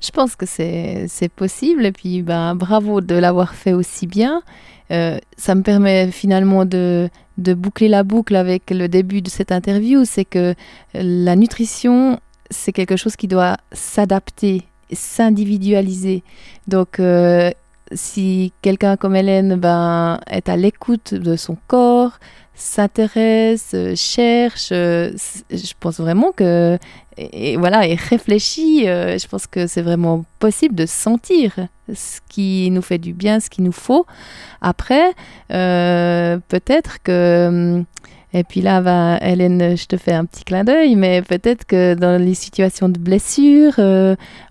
Je 0.00 0.10
pense 0.10 0.36
que 0.36 0.44
c'est 0.46 1.30
possible 1.34 1.86
et 1.86 1.92
puis 1.92 2.22
ben, 2.22 2.54
bravo 2.54 3.00
de 3.00 3.14
l'avoir 3.14 3.54
fait 3.54 3.72
aussi 3.72 4.06
bien. 4.06 4.42
Euh, 4.90 5.18
ça 5.38 5.54
me 5.54 5.62
permet 5.62 6.10
finalement 6.10 6.66
de, 6.66 7.08
de 7.38 7.54
boucler 7.54 7.88
la 7.88 8.02
boucle 8.02 8.36
avec 8.36 8.70
le 8.70 8.86
début 8.88 9.22
de 9.22 9.30
cette 9.30 9.50
interview. 9.50 10.04
C'est 10.04 10.26
que 10.26 10.54
la 10.92 11.36
nutrition, 11.36 12.20
c'est 12.50 12.72
quelque 12.72 12.96
chose 12.96 13.16
qui 13.16 13.28
doit 13.28 13.56
s'adapter, 13.72 14.62
s'individualiser. 14.92 16.22
Donc 16.68 17.00
euh, 17.00 17.50
si 17.92 18.52
quelqu'un 18.62 18.96
comme 18.96 19.16
Hélène 19.16 19.56
ben, 19.56 20.20
est 20.26 20.48
à 20.48 20.56
l'écoute 20.56 21.14
de 21.14 21.36
son 21.36 21.56
corps, 21.66 22.18
s'intéresse, 22.54 23.72
euh, 23.74 23.94
cherche, 23.96 24.68
euh, 24.72 25.10
je 25.50 25.72
pense 25.80 25.98
vraiment 26.00 26.32
que 26.32 26.78
et, 27.16 27.56
voilà 27.56 27.86
et 27.86 27.94
réfléchit. 27.94 28.88
euh, 28.88 29.18
je 29.18 29.26
pense 29.28 29.46
que 29.46 29.66
c'est 29.66 29.82
vraiment 29.82 30.24
possible 30.38 30.74
de 30.74 30.86
sentir 30.86 31.52
ce 31.92 32.20
qui 32.28 32.70
nous 32.70 32.82
fait 32.82 32.98
du 32.98 33.12
bien, 33.12 33.40
ce 33.40 33.50
qu'il 33.50 33.64
nous 33.64 33.72
faut. 33.72 34.06
Après, 34.60 35.12
peut-être 35.48 37.02
que 37.02 37.46
hum, 37.48 37.84
et 38.36 38.42
puis 38.42 38.62
là, 38.62 38.80
ben, 38.80 39.16
Hélène, 39.22 39.76
je 39.76 39.86
te 39.86 39.96
fais 39.96 40.12
un 40.12 40.24
petit 40.24 40.42
clin 40.42 40.64
d'œil, 40.64 40.96
mais 40.96 41.22
peut-être 41.22 41.64
que 41.66 41.94
dans 41.94 42.20
les 42.20 42.34
situations 42.34 42.88
de 42.88 42.98
blessure, 42.98 43.74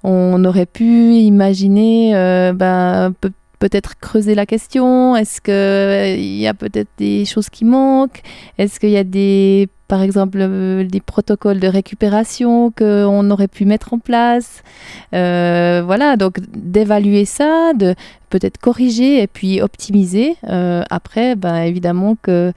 on 0.04 0.46
aurait 0.46 0.66
pu 0.66 0.86
imaginer 1.16 2.16
euh, 2.16 2.54
peut- 3.20 3.32
peut-être 3.64 3.98
creuser 3.98 4.36
la 4.36 4.46
question. 4.46 5.16
Est-ce 5.16 5.40
qu'il 5.40 6.36
y 6.38 6.48
a 6.48 6.54
peut-être 6.54 6.90
des 6.98 7.24
choses 7.24 7.50
qui 7.50 7.64
manquent? 7.64 8.22
Est-ce 8.58 8.78
qu'il 8.78 8.90
y 8.90 8.98
a 8.98 9.06
des, 9.06 9.70
par 9.88 10.02
exemple, 10.02 10.40
euh, 10.42 10.84
des 10.84 11.00
protocoles 11.00 11.62
de 11.62 11.68
récupération 11.68 12.72
qu'on 12.72 13.32
aurait 13.32 13.48
pu 13.48 13.64
mettre 13.64 13.94
en 13.94 14.00
place? 14.00 14.64
Euh, 15.16 15.82
Voilà, 15.86 16.18
donc 16.18 16.42
d'évaluer 16.54 17.24
ça, 17.24 17.72
de 17.74 17.96
peut-être 18.30 18.58
corriger 18.58 19.22
et 19.22 19.28
puis 19.28 19.62
optimiser. 19.62 20.36
Euh, 20.50 20.84
après, 20.90 21.38
ben, 21.38 21.62
évidemment 21.62 22.18
que 22.22 22.52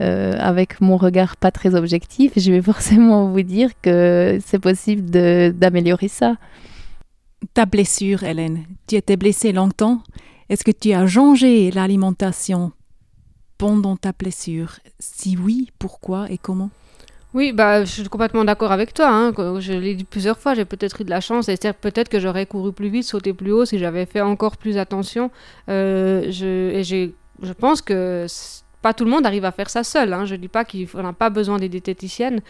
euh, 0.00 0.34
avec 0.38 0.80
mon 0.80 0.96
regard 0.96 1.36
pas 1.36 1.50
très 1.50 1.74
objectif, 1.74 2.34
je 2.36 2.52
vais 2.52 2.62
forcément 2.72 3.26
vous 3.32 3.42
dire 3.42 3.70
que 3.82 4.38
c'est 4.46 4.60
possible 4.60 5.10
d'améliorer 5.58 6.06
ça. 6.06 6.36
Ta 7.52 7.66
blessure, 7.66 8.22
Hélène, 8.22 8.60
tu 8.86 8.94
étais 8.94 9.16
blessée 9.16 9.50
longtemps. 9.50 10.02
Est-ce 10.52 10.64
que 10.64 10.70
tu 10.70 10.92
as 10.92 11.06
changé 11.06 11.70
l'alimentation 11.70 12.72
pendant 13.56 13.96
ta 13.96 14.12
blessure? 14.12 14.80
Si 14.98 15.34
oui, 15.34 15.70
pourquoi 15.78 16.30
et 16.30 16.36
comment? 16.36 16.68
Oui, 17.32 17.52
bah, 17.52 17.86
je 17.86 17.90
suis 17.90 18.08
complètement 18.10 18.44
d'accord 18.44 18.70
avec 18.70 18.92
toi. 18.92 19.08
hein. 19.08 19.32
Je 19.60 19.72
l'ai 19.72 19.94
dit 19.94 20.04
plusieurs 20.04 20.38
fois, 20.38 20.52
j'ai 20.52 20.66
peut-être 20.66 21.00
eu 21.00 21.04
de 21.04 21.08
la 21.08 21.22
chance. 21.22 21.46
C'est 21.46 21.72
peut-être 21.72 22.10
que 22.10 22.20
j'aurais 22.20 22.44
couru 22.44 22.70
plus 22.70 22.90
vite, 22.90 23.04
sauté 23.04 23.32
plus 23.32 23.50
haut 23.50 23.64
si 23.64 23.78
j'avais 23.78 24.04
fait 24.04 24.20
encore 24.20 24.58
plus 24.58 24.76
attention. 24.76 25.30
Euh, 25.70 26.30
je, 26.30 26.68
et 26.74 26.84
je 26.84 27.52
pense 27.54 27.80
que 27.80 28.26
pas 28.82 28.92
tout 28.92 29.04
le 29.04 29.10
monde 29.10 29.24
arrive 29.24 29.44
à 29.44 29.52
faire 29.52 29.70
ça 29.70 29.84
seul. 29.84 30.12
hein. 30.12 30.24
Je 30.26 30.34
dis 30.34 30.48
pas 30.48 30.64
qu'on 30.64 31.02
n'a 31.02 31.12
pas 31.12 31.30
besoin 31.30 31.58
des 31.58 31.68
diététiciennes. 31.68 32.40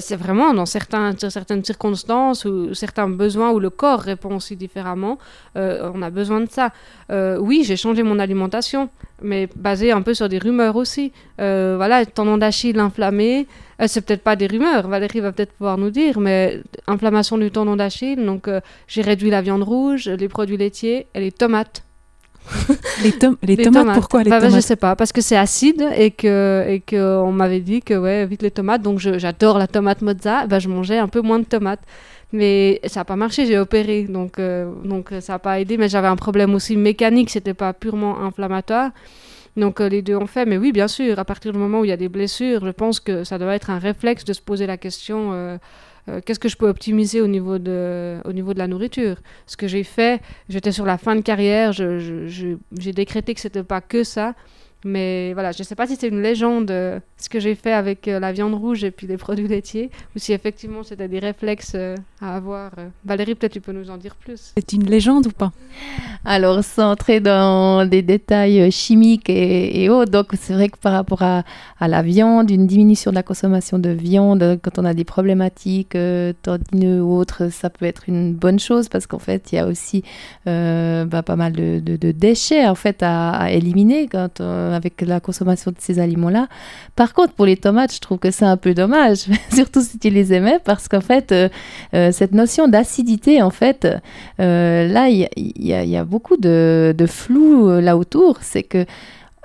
C'est 0.00 0.16
vraiment 0.16 0.52
dans 0.54 0.66
certaines 0.66 1.64
circonstances 1.64 2.44
ou 2.46 2.74
certains 2.74 3.08
besoins 3.08 3.50
où 3.52 3.60
le 3.60 3.70
corps 3.70 4.00
répond 4.00 4.36
aussi 4.36 4.56
différemment. 4.56 5.18
euh, 5.56 5.90
on 5.94 6.02
a 6.02 6.10
besoin 6.10 6.40
de 6.40 6.50
ça. 6.50 6.72
Euh, 7.10 7.36
oui, 7.38 7.62
j'ai 7.64 7.76
changé 7.76 8.02
mon 8.02 8.18
alimentation, 8.18 8.88
mais 9.22 9.48
basé 9.56 9.92
un 9.92 10.02
peu 10.02 10.14
sur 10.14 10.28
des 10.28 10.38
rumeurs 10.38 10.76
aussi. 10.76 11.12
Euh, 11.40 11.74
voilà, 11.76 12.04
tendon 12.06 12.38
d'Achille 12.38 12.78
inflammé. 12.78 13.46
Euh, 13.80 13.86
c'est 13.86 14.02
peut-être 14.04 14.22
pas 14.22 14.36
des 14.36 14.46
rumeurs, 14.46 14.88
Valérie 14.88 15.20
va 15.20 15.32
peut-être 15.32 15.52
pouvoir 15.52 15.78
nous 15.78 15.90
dire, 15.90 16.18
mais 16.20 16.60
inflammation 16.86 17.36
du 17.38 17.50
tendon 17.50 17.76
d'Achille, 17.76 18.24
donc 18.24 18.48
j'ai 18.86 19.02
réduit 19.02 19.30
la 19.30 19.42
viande 19.42 19.64
rouge, 19.64 20.08
les 20.08 20.28
produits 20.28 20.56
laitiers 20.56 21.08
et 21.14 21.20
les 21.20 21.32
tomates. 21.32 21.82
Les, 22.96 23.12
tom- 23.12 23.36
les 23.42 23.56
Les 23.56 23.64
tomates, 23.64 23.90
pourquoi 23.92 24.22
les 24.22 24.30
Bah, 24.30 24.40
bah, 24.40 24.48
Je 24.48 24.50
tomates? 24.50 24.60
sais 24.60 24.76
pas, 24.76 24.94
parce 24.96 25.12
que 25.12 25.20
c'est 25.20 25.36
acide 25.36 25.84
et 25.96 26.10
que, 26.10 26.64
et 26.68 26.80
que 26.80 27.18
on 27.18 27.32
m'avait 27.32 27.60
dit 27.60 27.82
que 27.82 27.94
ouais, 27.94 28.26
vite 28.26 28.42
les 28.42 28.50
tomates, 28.50 28.82
donc 28.82 28.98
j'adore 29.00 29.58
la 29.58 29.66
tomate 29.66 30.02
mozza, 30.02 30.46
bah, 30.46 30.58
je 30.58 30.68
mangeais 30.68 30.98
un 30.98 31.08
peu 31.08 31.20
moins 31.20 31.38
de 31.40 31.44
tomates. 31.44 31.80
Mais 32.32 32.80
ça 32.86 33.00
n'a 33.00 33.04
pas 33.04 33.14
marché, 33.16 33.46
j'ai 33.46 33.58
opéré, 33.58 34.04
donc, 34.04 34.38
euh, 34.40 34.70
donc 34.84 35.12
euh, 35.12 35.20
ça 35.20 35.34
n'a 35.34 35.38
pas 35.38 35.60
aidé, 35.60 35.76
mais 35.76 35.88
j'avais 35.88 36.08
un 36.08 36.16
problème 36.16 36.54
aussi 36.54 36.76
mécanique, 36.76 37.30
c'était 37.30 37.54
pas 37.54 37.72
purement 37.72 38.20
inflammatoire. 38.22 38.90
Donc 39.56 39.80
euh, 39.80 39.88
les 39.88 40.02
deux 40.02 40.16
ont 40.16 40.26
fait, 40.26 40.44
mais 40.46 40.58
oui, 40.58 40.72
bien 40.72 40.88
sûr, 40.88 41.18
à 41.18 41.24
partir 41.24 41.52
du 41.52 41.58
moment 41.58 41.80
où 41.80 41.84
il 41.84 41.88
y 41.88 41.92
a 41.92 41.96
des 41.96 42.08
blessures, 42.08 42.64
je 42.66 42.70
pense 42.72 42.98
que 43.00 43.22
ça 43.24 43.38
doit 43.38 43.54
être 43.54 43.70
un 43.70 43.78
réflexe 43.78 44.24
de 44.24 44.32
se 44.32 44.42
poser 44.42 44.66
la 44.66 44.76
question 44.76 45.58
euh, 46.08 46.20
qu'est-ce 46.24 46.38
que 46.38 46.48
je 46.48 46.56
peux 46.56 46.68
optimiser 46.68 47.20
au 47.20 47.26
niveau 47.26 47.58
de, 47.58 48.18
au 48.24 48.32
niveau 48.32 48.52
de 48.52 48.58
la 48.58 48.66
nourriture? 48.66 49.16
Ce 49.46 49.56
que 49.56 49.68
j'ai 49.68 49.84
fait, 49.84 50.20
j'étais 50.48 50.72
sur 50.72 50.84
la 50.84 50.98
fin 50.98 51.16
de 51.16 51.22
carrière, 51.22 51.72
j'ai 51.72 52.92
décrété 52.92 53.34
que 53.34 53.40
c'était 53.40 53.62
pas 53.62 53.80
que 53.80 54.04
ça. 54.04 54.34
Mais 54.86 55.32
voilà, 55.32 55.52
je 55.52 55.60
ne 55.62 55.64
sais 55.64 55.74
pas 55.74 55.86
si 55.86 55.96
c'est 55.96 56.08
une 56.08 56.20
légende 56.20 56.70
euh, 56.70 57.00
ce 57.16 57.28
que 57.30 57.40
j'ai 57.40 57.54
fait 57.54 57.72
avec 57.72 58.06
euh, 58.06 58.20
la 58.20 58.32
viande 58.32 58.54
rouge 58.54 58.84
et 58.84 58.90
puis 58.90 59.06
les 59.06 59.16
produits 59.26 59.48
laitiers, 59.48 59.90
ou 60.14 60.18
si 60.18 60.32
effectivement 60.34 60.82
c'était 60.82 61.08
des 61.08 61.18
réflexes 61.20 61.72
euh, 61.74 61.96
à 62.20 62.36
avoir. 62.36 62.70
Valérie, 63.04 63.34
peut-être 63.34 63.52
tu 63.52 63.60
peux 63.62 63.72
nous 63.72 63.88
en 63.90 63.96
dire 63.96 64.14
plus. 64.14 64.52
C'est 64.56 64.72
une 64.74 64.84
légende 64.84 65.26
ou 65.26 65.30
pas? 65.30 65.52
Alors, 66.24 66.62
sans 66.64 66.90
entrer 66.92 67.20
dans 67.20 67.86
des 67.88 68.02
détails 68.02 68.70
chimiques 68.72 69.28
et, 69.30 69.82
et 69.84 69.88
autres, 69.88 70.10
donc 70.10 70.28
c'est 70.38 70.52
vrai 70.54 70.68
que 70.68 70.78
par 70.78 70.92
rapport 70.92 71.22
à, 71.22 71.44
à 71.78 71.88
la 71.88 72.02
viande, 72.02 72.50
une 72.50 72.66
diminution 72.66 73.10
de 73.10 73.14
la 73.16 73.22
consommation 73.22 73.78
de 73.78 73.90
viande, 73.90 74.58
quand 74.62 74.78
on 74.78 74.84
a 74.84 74.94
des 74.94 75.04
problématiques 75.04 75.96
euh, 75.96 76.32
tendineux 76.42 77.02
ou 77.02 77.16
autres, 77.16 77.50
ça 77.50 77.70
peut 77.70 77.84
être 77.86 78.08
une 78.08 78.32
bonne 78.34 78.58
chose 78.58 78.88
parce 78.88 79.06
qu'en 79.06 79.18
fait, 79.18 79.52
il 79.52 79.56
y 79.56 79.58
a 79.58 79.66
aussi 79.66 80.02
euh, 80.46 81.04
bah, 81.04 81.22
pas 81.22 81.36
mal 81.36 81.52
de, 81.52 81.80
de- 81.80 81.96
de 81.96 82.10
déchets 82.12 82.66
en 82.66 82.74
fait 82.74 83.02
à, 83.02 83.30
à 83.32 83.50
éliminer 83.50 84.08
quand, 84.08 84.40
euh, 84.40 84.73
avec 84.74 85.00
la 85.00 85.20
consommation 85.20 85.70
de 85.70 85.76
ces 85.78 85.98
aliments-là. 85.98 86.48
Par 86.96 87.14
contre, 87.14 87.32
pour 87.32 87.46
les 87.46 87.56
tomates, 87.56 87.94
je 87.94 88.00
trouve 88.00 88.18
que 88.18 88.30
c'est 88.30 88.44
un 88.44 88.56
peu 88.56 88.74
dommage, 88.74 89.26
surtout 89.52 89.80
si 89.80 89.98
tu 89.98 90.10
les 90.10 90.32
aimais, 90.32 90.58
parce 90.64 90.88
qu'en 90.88 91.00
fait, 91.00 91.32
euh, 91.32 91.48
euh, 91.94 92.12
cette 92.12 92.32
notion 92.32 92.68
d'acidité, 92.68 93.40
en 93.42 93.50
fait, 93.50 93.86
euh, 94.40 94.88
là, 94.88 95.08
il 95.08 95.28
y, 95.36 95.96
a- 95.96 96.04
beaucoup 96.04 96.36
de, 96.36 96.94
de 96.96 97.06
flou 97.06 97.80
là 97.80 97.96
autour. 97.96 98.38
C'est 98.42 98.62
que 98.62 98.84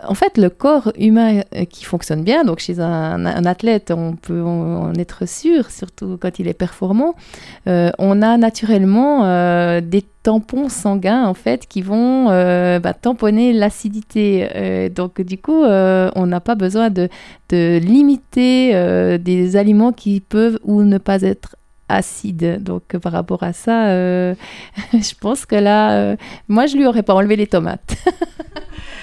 en 0.08 0.14
fait, 0.14 0.38
le 0.38 0.50
corps 0.50 0.92
humain 0.98 1.42
euh, 1.56 1.66
qui 1.66 1.84
fonctionne 1.86 2.24
bien, 2.24 2.44
donc 2.44 2.60
chez 2.60 2.80
un, 2.80 3.26
athlète, 3.46 3.92
on 3.92 4.16
peut 4.16 4.42
en 4.42 4.94
être 4.96 5.28
sûr, 5.28 5.72
surtout 5.72 6.18
quand 6.20 6.40
il 6.40 6.48
est 6.48 6.54
performant, 6.54 7.16
euh, 7.68 7.92
on 8.00 8.22
a 8.22 8.38
naturellement 8.38 9.26
euh, 9.26 9.82
des 9.82 10.04
tampons 10.24 10.70
sanguins 10.70 11.26
en 11.26 11.34
fait 11.34 11.66
qui 11.68 11.82
vont 11.82 12.26
bah, 12.26 12.94
tamponner 12.94 13.54
l'acidité. 13.54 14.90
donc 14.94 15.22
du 15.22 15.38
coup, 15.38 15.64
on 15.64 16.26
n'a 16.26 16.40
pas 16.40 16.56
besoin 16.56 16.90
de, 16.90 17.10
de 17.50 17.80
limiter 17.82 19.18
des 19.18 19.56
aliments 19.56 19.94
qui 19.94 20.20
peuvent 20.20 20.60
ou 20.64 20.84
ne 20.84 20.98
pas 20.98 21.22
être 21.22 21.56
acides. 21.88 22.62
Donc 22.62 22.98
par 22.98 23.14
rapport 23.14 23.44
à 23.44 23.54
ça, 23.54 23.88
je 24.94 25.14
pense 25.20 25.46
que 25.46 25.56
là, 25.56 26.16
moi 26.50 26.66
je 26.66 26.76
lui 26.76 26.86
aurais 26.86 27.04
pas 27.04 27.16
enlevé 27.16 27.38
les 27.38 27.48
tomates. 27.48 27.96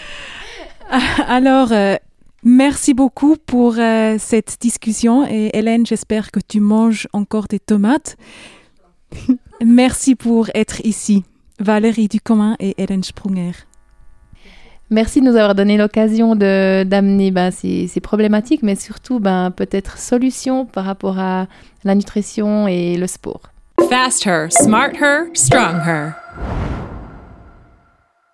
Alors, 1.28 1.72
euh, 1.72 1.96
merci 2.42 2.94
beaucoup 2.94 3.36
pour 3.44 3.76
euh, 3.78 4.16
cette 4.18 4.56
discussion 4.60 5.26
et 5.26 5.50
Hélène, 5.56 5.86
j'espère 5.86 6.30
que 6.30 6.40
tu 6.40 6.60
manges 6.60 7.08
encore 7.12 7.48
des 7.48 7.58
tomates. 7.58 8.16
merci 9.64 10.14
pour 10.14 10.48
être 10.54 10.84
ici. 10.84 11.24
Valérie 11.58 12.08
Ducommun 12.08 12.56
et 12.60 12.74
Hélène 12.78 13.02
Sprunger. 13.02 13.52
Merci 14.90 15.20
de 15.20 15.26
nous 15.26 15.36
avoir 15.36 15.56
donné 15.56 15.76
l'occasion 15.76 16.36
d'amener 16.36 17.32
ben, 17.32 17.50
ces, 17.50 17.88
ces, 17.88 18.00
problématiques, 18.00 18.62
mais 18.62 18.76
surtout 18.76 19.18
ben, 19.18 19.50
peut-être 19.50 19.98
solutions 19.98 20.64
par 20.64 20.84
rapport 20.84 21.18
à 21.18 21.48
la 21.82 21.94
nutrition 21.96 22.68
et 22.68 22.96
le 22.96 23.08
sport. 23.08 23.40
Fast 23.88 24.26
her, 24.26 24.48
smart 24.50 24.92
her, 25.00 25.26
strong 25.34 25.80
her. 25.84 26.12